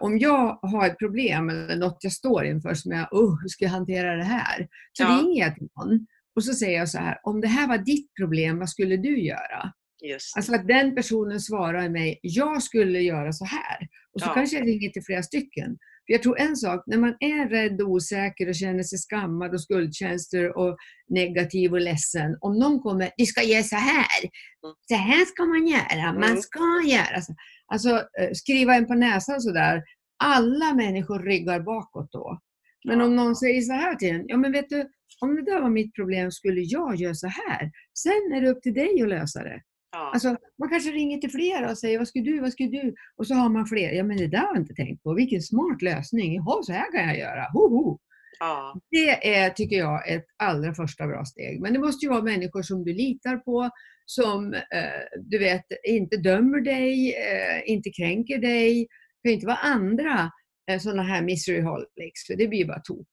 om 0.00 0.18
jag 0.18 0.58
har 0.62 0.86
ett 0.86 0.98
problem 0.98 1.48
eller 1.48 1.76
något 1.76 1.98
jag 2.00 2.12
står 2.12 2.44
inför 2.44 2.74
som 2.74 2.92
jag, 2.92 3.08
oh, 3.12 3.40
hur 3.42 3.48
ska 3.48 3.64
jag 3.64 3.72
hantera 3.72 4.16
det 4.16 4.24
här? 4.24 4.68
Så 4.92 5.02
Ja. 5.02 5.08
ringer 5.08 5.40
jag 5.44 5.54
till 5.54 5.68
någon 5.76 6.06
och 6.36 6.44
så 6.44 6.52
säger 6.54 6.78
jag 6.78 6.88
så 6.88 6.98
här, 6.98 7.18
om 7.22 7.40
det 7.40 7.48
här 7.48 7.68
var 7.68 7.78
ditt 7.78 8.14
problem, 8.20 8.58
vad 8.58 8.68
skulle 8.70 8.96
du 8.96 9.20
göra? 9.20 9.72
Just. 10.12 10.36
Alltså 10.36 10.54
att 10.54 10.68
den 10.68 10.94
personen 10.94 11.40
svarar 11.40 11.88
mig, 11.88 12.18
jag 12.22 12.62
skulle 12.62 13.00
göra 13.00 13.32
så 13.32 13.44
här. 13.44 13.88
Och 14.14 14.20
så 14.20 14.26
Ja. 14.28 14.34
kanske 14.34 14.56
jag 14.58 14.66
ringer 14.68 14.88
till 14.90 15.02
flera 15.04 15.22
stycken. 15.22 15.76
För 16.06 16.12
jag 16.12 16.22
tror 16.22 16.38
en 16.40 16.56
sak, 16.56 16.82
när 16.86 16.98
man 16.98 17.16
är 17.20 17.48
rädd 17.48 17.80
och 17.80 17.90
osäker 17.90 18.48
och 18.48 18.54
känner 18.54 18.82
sig 18.82 18.98
skammad 18.98 19.54
och 19.54 19.60
skuldkänslor 19.62 20.44
och 20.58 20.76
negativ 21.08 21.72
och 21.72 21.80
ledsen. 21.80 22.36
Om 22.40 22.58
någon 22.58 22.80
kommer, 22.80 23.10
du 23.16 23.26
ska 23.26 23.42
göra 23.42 23.62
så 23.62 23.76
här. 23.76 24.20
Mm. 24.64 24.74
Så 24.88 24.94
här 24.94 25.24
ska 25.24 25.44
man 25.44 25.66
göra, 25.66 26.12
man 26.12 26.22
Mm. 26.30 26.36
ska 26.42 26.82
göra 26.86 27.20
så. 27.20 27.34
Alltså 27.74 27.90
eh, 27.90 28.32
skriva 28.32 28.74
en 28.74 28.86
på 28.86 28.94
näsan 28.94 29.40
sådär. 29.40 29.82
Alla 30.24 30.74
människor 30.74 31.18
ryggar 31.18 31.60
bakåt 31.60 32.12
då. 32.12 32.40
Men 32.84 33.00
om 33.00 33.16
någon 33.16 33.36
säger 33.36 33.60
så 33.60 33.72
här 33.72 33.94
till 33.94 34.14
en, 34.14 34.24
ja 34.28 34.36
men 34.36 34.52
vet 34.52 34.68
du, 34.68 34.90
om 35.20 35.34
det 35.36 35.42
där 35.42 35.60
var 35.60 35.70
mitt 35.70 35.94
problem 35.94 36.30
skulle 36.30 36.60
jag 36.60 36.96
göra 36.96 37.14
så 37.14 37.26
här. 37.26 37.70
Sen 37.98 38.32
är 38.34 38.40
det 38.40 38.50
upp 38.50 38.62
till 38.62 38.74
dig 38.74 39.02
att 39.02 39.08
lösa 39.08 39.42
det. 39.42 39.62
Ja. 39.92 40.10
Alltså, 40.12 40.36
man 40.58 40.68
kanske 40.68 40.90
ringer 40.90 41.18
till 41.18 41.30
flera 41.30 41.70
och 41.70 41.78
säger 41.78 41.98
vad 41.98 42.08
ska 42.08 42.20
du, 42.20 42.40
vad 42.40 42.52
ska 42.52 42.64
du? 42.64 42.94
Och 43.16 43.26
så 43.26 43.34
har 43.34 43.48
man 43.48 43.66
fler. 43.66 43.92
Ja 43.92 44.04
men 44.04 44.16
det 44.16 44.26
där 44.26 44.38
har 44.38 44.54
jag 44.54 44.62
inte 44.62 44.74
tänkt 44.74 45.02
på. 45.02 45.14
Vilken 45.14 45.42
smart 45.42 45.82
lösning. 45.82 46.34
Jaha, 46.34 46.62
så 46.62 46.72
här 46.72 46.92
kan 46.92 47.08
jag 47.08 47.18
göra. 47.18 47.46
Hoho. 47.52 47.98
Ja. 48.38 48.80
Det 48.90 49.34
är, 49.34 49.50
tycker 49.50 49.76
jag, 49.76 50.08
ett 50.08 50.24
allra 50.36 50.74
första 50.74 51.06
bra 51.06 51.24
steg. 51.24 51.60
Men 51.60 51.72
det 51.72 51.78
måste 51.78 52.06
ju 52.06 52.10
vara 52.10 52.22
människor 52.22 52.62
som 52.62 52.84
du 52.84 52.92
litar 52.92 53.36
på, 53.36 53.70
som 54.06 54.54
eh, 54.54 55.20
du 55.20 55.38
vet 55.38 55.64
inte 55.88 56.16
dömer 56.16 56.60
dig, 56.60 57.14
eh, 57.14 57.62
inte 57.72 57.90
kränker 57.90 58.38
dig. 58.38 58.86
Det 59.22 59.28
kan 59.28 59.30
ju 59.30 59.34
inte 59.34 59.46
vara 59.46 59.56
andra 59.56 60.30
eh, 60.70 60.78
sådana 60.80 61.02
här 61.02 61.22
misery 61.22 61.60
holics, 61.60 62.26
för 62.26 62.36
det 62.36 62.48
blir 62.48 62.58
ju 62.58 62.66
bara 62.66 62.80
tok. 62.80 63.08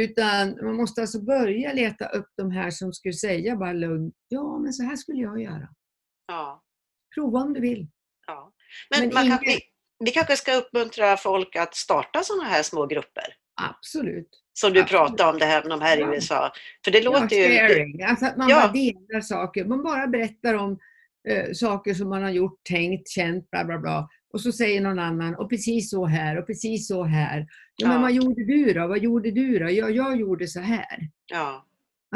Utan 0.00 0.58
man 0.64 0.76
måste 0.76 1.00
alltså 1.00 1.20
börja 1.24 1.72
leta 1.72 2.06
upp 2.08 2.28
de 2.36 2.50
här 2.50 2.70
som 2.70 2.92
skulle 2.92 3.12
säga 3.14 3.56
bara 3.56 3.72
lugnt, 3.72 4.14
ja 4.28 4.58
men 4.58 4.72
så 4.72 4.82
här 4.82 4.96
skulle 4.96 5.22
jag 5.22 5.40
göra. 5.42 5.68
ja. 6.26 6.62
Prova 7.14 7.38
om 7.40 7.52
du 7.52 7.60
vill. 7.60 7.88
ja. 8.26 8.52
Men, 8.90 9.00
Men 9.00 9.14
man 9.14 9.26
ingen- 9.26 9.38
kanske, 9.38 9.60
vi 10.04 10.10
kanske 10.10 10.36
ska 10.36 10.54
uppmuntra 10.54 11.16
folk 11.16 11.56
att 11.56 11.74
starta 11.74 12.22
sådana 12.22 12.44
här 12.48 12.62
små 12.62 12.86
grupper. 12.86 13.24
Absolut. 13.62 14.28
Som 14.52 14.72
du 14.72 14.80
Absolut. 14.80 15.00
pratade 15.00 15.30
om, 15.32 15.38
det 15.38 15.44
här, 15.44 15.68
de 15.68 15.80
här 15.80 15.96
i 15.96 16.00
Ja. 16.00 16.14
USA. 16.14 16.52
För 16.84 16.90
det 16.90 16.98
Ja, 17.00 17.10
låter 17.20 17.36
ju... 17.36 17.42
sharing. 17.58 18.02
Alltså 18.02 18.26
att 18.26 18.36
man 18.36 18.48
Ja. 18.48 18.60
bara 18.60 18.72
delar 18.72 19.20
saker. 19.20 19.64
Man 19.64 19.82
bara 19.82 20.06
berättar 20.06 20.54
om 20.54 20.78
eh, 21.28 21.52
saker 21.52 21.94
som 21.94 22.08
man 22.08 22.22
har 22.22 22.30
gjort, 22.30 22.64
tänkt, 22.64 23.08
känt, 23.08 23.50
bla 23.50 23.64
bla 23.64 23.78
bla. 23.78 24.08
Och 24.32 24.40
så 24.40 24.52
säger 24.52 24.80
någon 24.80 24.98
annan, 24.98 25.34
och 25.34 25.48
precis 25.50 25.90
så 25.90 26.06
här, 26.06 26.38
och 26.38 26.46
precis 26.46 26.88
så 26.88 27.04
här. 27.04 27.38
Ja, 27.38 27.46
Ja. 27.76 27.88
men 27.88 28.02
vad 28.02 28.12
gjorde 28.12 28.44
du 28.44 28.72
då? 28.72 28.86
Vad 28.86 28.98
gjorde 28.98 29.30
du 29.30 29.58
då? 29.58 29.70
Ja, 29.70 29.88
jag 29.90 30.16
gjorde 30.20 30.46
så 30.46 30.60
här. 30.60 30.98
Ja, 31.26 31.62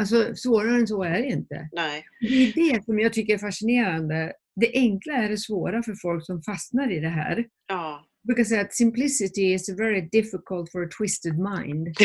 Alltså 0.01 0.35
svårare 0.35 0.75
än 0.75 0.87
så 0.87 1.03
är 1.03 1.11
det 1.11 1.25
inte. 1.27 1.69
nej. 1.71 2.03
Det 2.21 2.27
är 2.27 2.53
det 2.73 2.85
som 2.85 2.99
jag 2.99 3.13
tycker 3.13 3.33
är 3.33 3.37
fascinerande. 3.37 4.33
Det 4.55 4.71
enkla 4.73 5.13
är 5.13 5.29
det 5.29 5.37
svåra 5.37 5.83
för 5.83 5.93
folk 6.01 6.25
som 6.25 6.41
fastnar 6.43 6.91
i 6.91 6.99
det 6.99 7.09
här. 7.09 7.45
Ja. 7.67 8.05
Säga 8.47 8.61
att 8.61 8.73
simplicity 8.73 9.53
is 9.53 9.69
very 9.69 10.01
difficult 10.11 10.71
for 10.71 10.83
a 10.85 10.89
twisted 10.97 11.33
mind. 11.39 11.87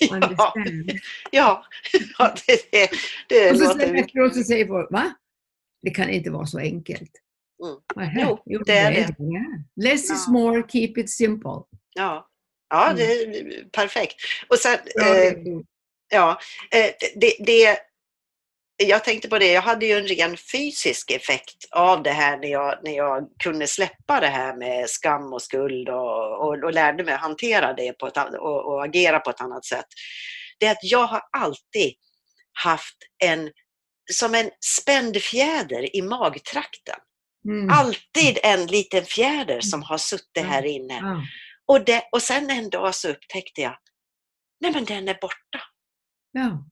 Ja, 0.00 0.54
ja. 1.30 1.64
ja 2.18 2.34
det, 2.46 2.70
det, 2.72 2.90
det 3.28 3.50
Och 3.50 3.56
så 3.58 3.64
låter 3.64 3.92
mycket. 3.92 4.06
efteråt 4.06 4.34
så 4.34 4.42
säger 4.42 4.66
folk, 4.66 4.90
va? 4.90 5.14
Det 5.82 5.90
kan 5.90 6.10
inte 6.10 6.30
vara 6.30 6.46
så 6.46 6.58
enkelt. 6.58 7.10
Mm. 7.64 7.76
Nähä, 7.96 8.36
Jo, 8.46 8.62
det 8.66 8.72
är 8.78 8.90
det. 8.92 9.14
det. 9.18 9.82
Less 9.88 10.04
is 10.10 10.24
Ja. 10.26 10.32
more, 10.32 10.62
keep 10.68 10.92
it 10.96 11.10
simple. 11.10 11.50
Ja, 11.94 12.28
ja 12.70 12.84
Mm. 12.84 12.96
det 12.96 13.04
är 13.22 13.64
perfekt. 13.72 14.14
Och 14.48 14.56
sen, 14.58 14.78
Bra 14.96 15.06
eh, 15.16 15.32
ja, 16.12 16.38
eh, 16.70 16.90
det, 17.16 17.32
det, 17.46 17.78
jag 18.76 19.04
tänkte 19.04 19.28
på 19.28 19.38
det, 19.38 19.52
jag 19.52 19.62
hade 19.62 19.86
ju 19.86 19.92
en 19.92 20.06
ren 20.06 20.36
fysisk 20.36 21.10
effekt 21.10 21.68
av 21.70 22.02
det 22.02 22.10
här 22.10 22.38
när 22.38 22.48
jag, 22.48 22.78
när 22.84 22.92
jag 22.92 23.28
kunde 23.42 23.66
släppa 23.66 24.20
det 24.20 24.26
här 24.26 24.56
med 24.56 24.90
skam 24.90 25.32
och 25.32 25.42
skuld 25.42 25.88
och, 25.88 26.46
och, 26.46 26.64
och 26.64 26.72
lärde 26.72 27.04
mig 27.04 27.14
att 27.14 27.20
hantera 27.20 27.72
det 27.72 27.92
på 27.92 28.06
ett, 28.06 28.16
och, 28.16 28.72
och 28.72 28.84
agera 28.84 29.20
på 29.20 29.30
ett 29.30 29.40
annat 29.40 29.64
sätt. 29.64 29.86
Det 30.58 30.66
är 30.66 30.70
att 30.70 30.82
jag 30.82 31.06
har 31.06 31.22
alltid 31.38 31.94
haft 32.64 32.96
en, 33.24 33.50
som 34.12 34.34
en 34.34 34.50
spänd 34.80 35.22
fjäder 35.22 35.96
i 35.96 36.02
magtrakten. 36.02 36.98
Mm. 37.48 37.70
Alltid 37.70 38.38
en 38.42 38.66
liten 38.66 39.04
fjäder 39.04 39.60
som 39.60 39.82
har 39.82 39.98
suttit 39.98 40.44
här 40.44 40.66
inne. 40.66 41.00
Och, 41.68 41.84
det, 41.84 42.08
och 42.12 42.22
sen 42.22 42.50
en 42.50 42.70
dag 42.70 42.94
så 42.94 43.08
upptäckte 43.08 43.60
jag, 43.60 43.76
nej 44.60 44.72
men 44.72 44.84
den 44.84 45.08
är 45.08 45.18
borta. 45.20 45.60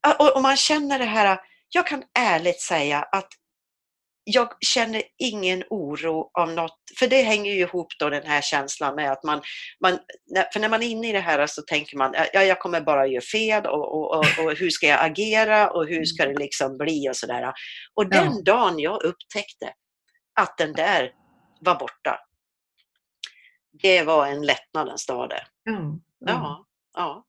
Ja, 0.03 0.17
Och, 0.19 0.37
och 0.37 0.43
man 0.43 0.57
känner 0.57 0.99
det 0.99 1.05
här, 1.05 1.39
jag 1.75 1.87
kan 1.87 2.03
ärligt 2.19 2.61
säga 2.61 3.03
att 3.03 3.29
jag 4.25 4.49
känner 4.61 5.03
ingen 5.19 5.65
oro 5.71 6.31
av 6.39 6.53
något, 6.53 6.79
för 6.99 7.07
det 7.07 7.23
hänger 7.23 7.53
ju 7.53 7.61
ihop 7.61 7.87
då 7.99 8.11
den 8.11 8.27
här 8.27 8.41
känslan 8.41 8.95
med 8.95 9.13
att 9.13 9.25
man, 9.25 9.43
man 9.81 9.99
för 10.53 10.61
när 10.61 10.69
man 10.69 10.83
är 10.83 10.87
inne 10.87 11.09
i 11.09 11.13
det 11.13 11.21
här 11.21 11.47
så 11.47 11.63
tänker 11.63 11.97
man, 11.97 12.15
ja 12.33 12.43
jag 12.43 12.61
kommer 12.61 12.81
bara 12.81 13.07
göra 13.07 13.23
fel 13.33 13.67
och, 13.67 13.95
och, 13.95 14.19
och, 14.19 14.45
och 14.45 14.57
hur 14.57 14.71
ska 14.71 14.87
jag 14.87 15.05
agera 15.05 15.71
och 15.71 15.87
hur 15.87 16.05
ska 16.05 16.27
det 16.27 16.39
liksom 16.39 16.79
bli 16.79 17.09
och 17.11 17.17
sådär. 17.17 17.53
Och 17.95 18.11
den 18.11 18.33
Ja. 18.35 18.43
dagen 18.53 18.79
jag 18.79 19.03
upptäckte 19.03 19.73
att 20.41 20.59
den 20.59 20.73
där 20.73 21.13
var 21.61 21.75
borta, 21.75 22.19
det 23.83 24.03
var 24.03 24.27
en 24.27 24.43
lättnadens 24.47 25.07
dag 25.07 25.29
det. 25.29 25.47
Ja. 25.65 26.01
Ja, 26.19 26.65
ja. 26.95 27.25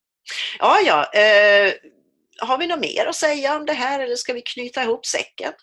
Ja, 0.60 0.80
ja. 0.86 1.20
Eh, 1.20 1.74
har 2.42 2.58
vi 2.58 2.68
något 2.68 2.80
mer 2.80 3.06
att 3.06 3.16
säga 3.16 3.56
om 3.56 3.66
det 3.66 3.74
här 3.74 4.00
eller 4.00 4.16
ska 4.16 4.34
vi 4.34 4.42
knyta 4.42 4.84
ihop 4.84 5.06
säcken? 5.06 5.54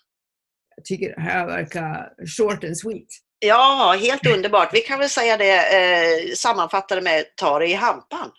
Jag 0.75 0.85
tycker 0.85 1.15
det 1.15 1.21
här 1.21 1.45
verkar 1.45 2.09
short 2.37 2.63
and 2.63 2.77
sweet. 2.77 3.07
Ja, 3.39 3.97
helt 4.01 4.27
underbart. 4.27 4.69
Vi 4.73 4.79
kan 4.79 4.99
väl 4.99 5.09
säga 5.09 5.37
det 5.37 5.55
eh, 5.55 6.33
sammanfattade 6.35 7.01
med 7.01 7.35
ta 7.35 7.59
det 7.59 7.67
i 7.67 7.73
hampan. 7.73 8.31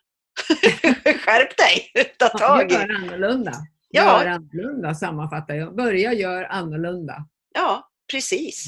Skärp 1.05 1.57
dig! 1.57 1.93
Ta 2.19 2.29
tag 2.29 2.73
i. 2.73 2.75
Gör 2.75 2.95
annorlunda. 2.95 3.53
Ja. 3.89 4.23
Gör 4.23 4.31
annorlunda 4.31 4.95
sammanfattar 4.95 5.55
jag. 5.55 5.77
Börja 5.77 6.13
gör 6.13 6.45
annorlunda. 6.45 7.17
Ja, 7.55 7.89
precis. 8.13 8.65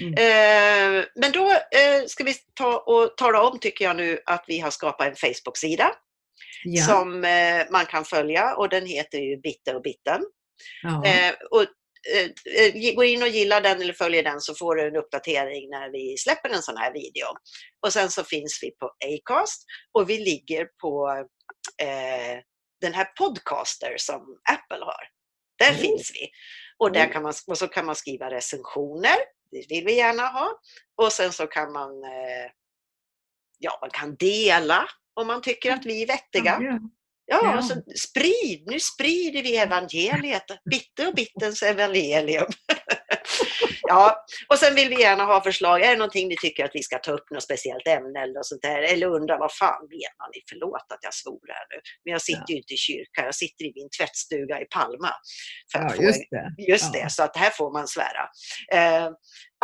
Mm. 0.00 0.12
Eh, 0.14 1.04
men 1.14 1.32
då 1.32 1.50
eh, 1.50 2.06
ska 2.06 2.24
vi 2.24 2.34
ta 2.54 2.78
och 2.78 3.16
tala 3.16 3.42
om, 3.42 3.58
tycker 3.58 3.84
jag 3.84 3.96
nu, 3.96 4.18
att 4.26 4.44
vi 4.46 4.60
har 4.60 4.70
skapat 4.70 5.08
en 5.08 5.16
Facebook-sida 5.16 5.90
Ja. 6.64 6.84
som 6.84 7.24
eh, 7.24 7.66
man 7.70 7.86
kan 7.86 8.04
följa 8.04 8.56
och 8.56 8.68
den 8.68 8.86
heter 8.86 9.18
ju 9.18 9.36
Bitte 9.36 9.74
och 9.74 9.82
Bitten. 9.82 10.22
ja. 10.82 11.06
Eh, 11.06 11.34
och, 11.50 11.62
eh, 12.14 12.64
eh, 12.66 12.94
gå 12.94 13.04
in 13.04 13.22
och 13.22 13.28
gilla 13.28 13.60
den 13.60 13.82
eller 13.82 13.92
följ 13.92 14.22
den 14.22 14.40
så 14.40 14.54
får 14.54 14.76
du 14.76 14.88
en 14.88 14.96
uppdatering 14.96 15.70
när 15.70 15.90
vi 15.92 16.16
släpper 16.18 16.48
en 16.48 16.62
sån 16.62 16.76
här 16.76 16.92
video. 16.92 17.26
Och 17.86 17.92
sen 17.92 18.10
så 18.10 18.24
finns 18.24 18.58
vi 18.62 18.70
på 18.70 18.92
Acast 19.04 19.64
och 19.92 20.10
vi 20.10 20.18
ligger 20.18 20.68
på 20.82 21.24
den 22.80 22.94
här 22.94 23.04
Podcaster 23.04 23.94
som 23.96 24.20
Apple 24.50 24.84
har. 24.84 25.08
Där 25.58 25.72
Oh. 25.72 25.76
finns 25.76 26.10
vi. 26.14 26.28
Och, 26.78 26.92
där 26.92 27.12
kan 27.12 27.22
man, 27.22 27.32
och 27.46 27.58
så 27.58 27.68
kan 27.68 27.86
man 27.86 27.96
skriva 27.96 28.30
recensioner, 28.30 29.16
det 29.50 29.64
vill 29.68 29.84
vi 29.84 29.94
gärna 29.96 30.26
ha. 30.26 30.50
Och 31.02 31.12
sen 31.12 31.32
så 31.32 31.46
kan 31.46 31.72
man, 31.72 31.90
ja, 33.58 33.78
man 33.80 33.90
kan 33.90 34.16
dela 34.16 34.88
om 35.20 35.26
man 35.26 35.42
tycker 35.42 35.72
att 35.72 35.86
vi 35.86 36.02
är 36.02 36.06
vettiga. 36.06 36.58
Ja. 36.60 36.78
Ja, 37.30 37.40
Ja. 37.42 37.52
alltså 37.52 37.74
sprid, 38.08 38.62
nu 38.66 38.80
sprider 38.80 39.42
vi 39.42 39.56
evangeliet, 39.56 40.44
Bitte 40.70 41.06
och 41.06 41.14
Bittens 41.14 41.62
evangelium. 41.62 42.46
ja, 43.82 44.24
och 44.48 44.58
sen 44.58 44.74
vill 44.74 44.88
vi 44.88 45.00
gärna 45.00 45.24
ha 45.24 45.42
förslag, 45.42 45.82
är 45.82 45.90
det 45.90 45.96
någonting 45.96 46.28
ni 46.28 46.36
tycker 46.36 46.64
att 46.64 46.70
vi 46.74 46.82
ska 46.82 46.98
ta 46.98 47.12
upp, 47.12 47.30
något 47.30 47.42
speciellt 47.42 47.86
ämne 47.86 48.20
eller 48.22 48.42
sånt 48.42 48.62
där, 48.62 48.82
eller 48.82 49.06
undrar 49.06 49.38
vad 49.38 49.52
fan 49.52 49.82
menar 49.88 50.28
ni, 50.34 50.42
förlåt 50.48 50.86
att 50.92 50.98
jag 51.02 51.14
svor 51.14 51.40
här 51.48 51.66
nu, 51.70 51.80
men 52.04 52.12
jag 52.12 52.22
sitter 52.22 52.50
ju 52.50 52.56
inte 52.56 52.74
i 52.74 52.76
kyrka, 52.76 53.24
jag 53.24 53.34
sitter 53.34 53.64
i 53.64 53.72
min 53.74 53.88
tvättstuga 53.98 54.60
i 54.60 54.64
Palma. 54.64 55.10
Ja, 55.74 55.88
få 55.88 56.02
just 56.02 56.30
det. 56.30 56.54
just 56.72 56.94
Ja. 56.94 57.00
det, 57.02 57.10
så 57.10 57.22
att 57.22 57.36
här 57.36 57.50
får 57.50 57.72
man 57.72 57.88
svära. 57.88 58.28
Eh, 58.72 59.10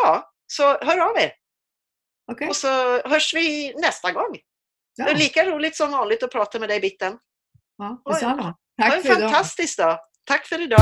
ja, 0.02 0.32
så 0.46 0.62
hör 0.66 0.98
av 1.10 1.18
er 1.18 1.32
Okej. 2.32 2.48
och 2.48 2.56
så 2.56 3.02
hörs 3.08 3.34
vi 3.34 3.74
nästa 3.76 4.12
gång. 4.12 4.38
Det 4.96 5.02
är 5.02 5.08
Ja. 5.08 5.14
lika 5.16 5.44
roligt 5.44 5.76
som 5.76 5.90
vanligt 5.90 6.22
att 6.22 6.30
prata 6.32 6.58
med 6.58 6.68
dig 6.68 6.80
Bitten. 6.80 7.16
Ja, 7.78 8.02
detsamma. 8.12 8.42
Ha 8.42 8.54
Tack 8.82 8.94
en 8.94 9.02
för 9.02 9.08
idag. 9.18 9.20
fantastisk 9.30 9.78
dag. 9.78 9.98
Tack 10.26 10.46
för 10.46 10.60
idag. 10.62 10.80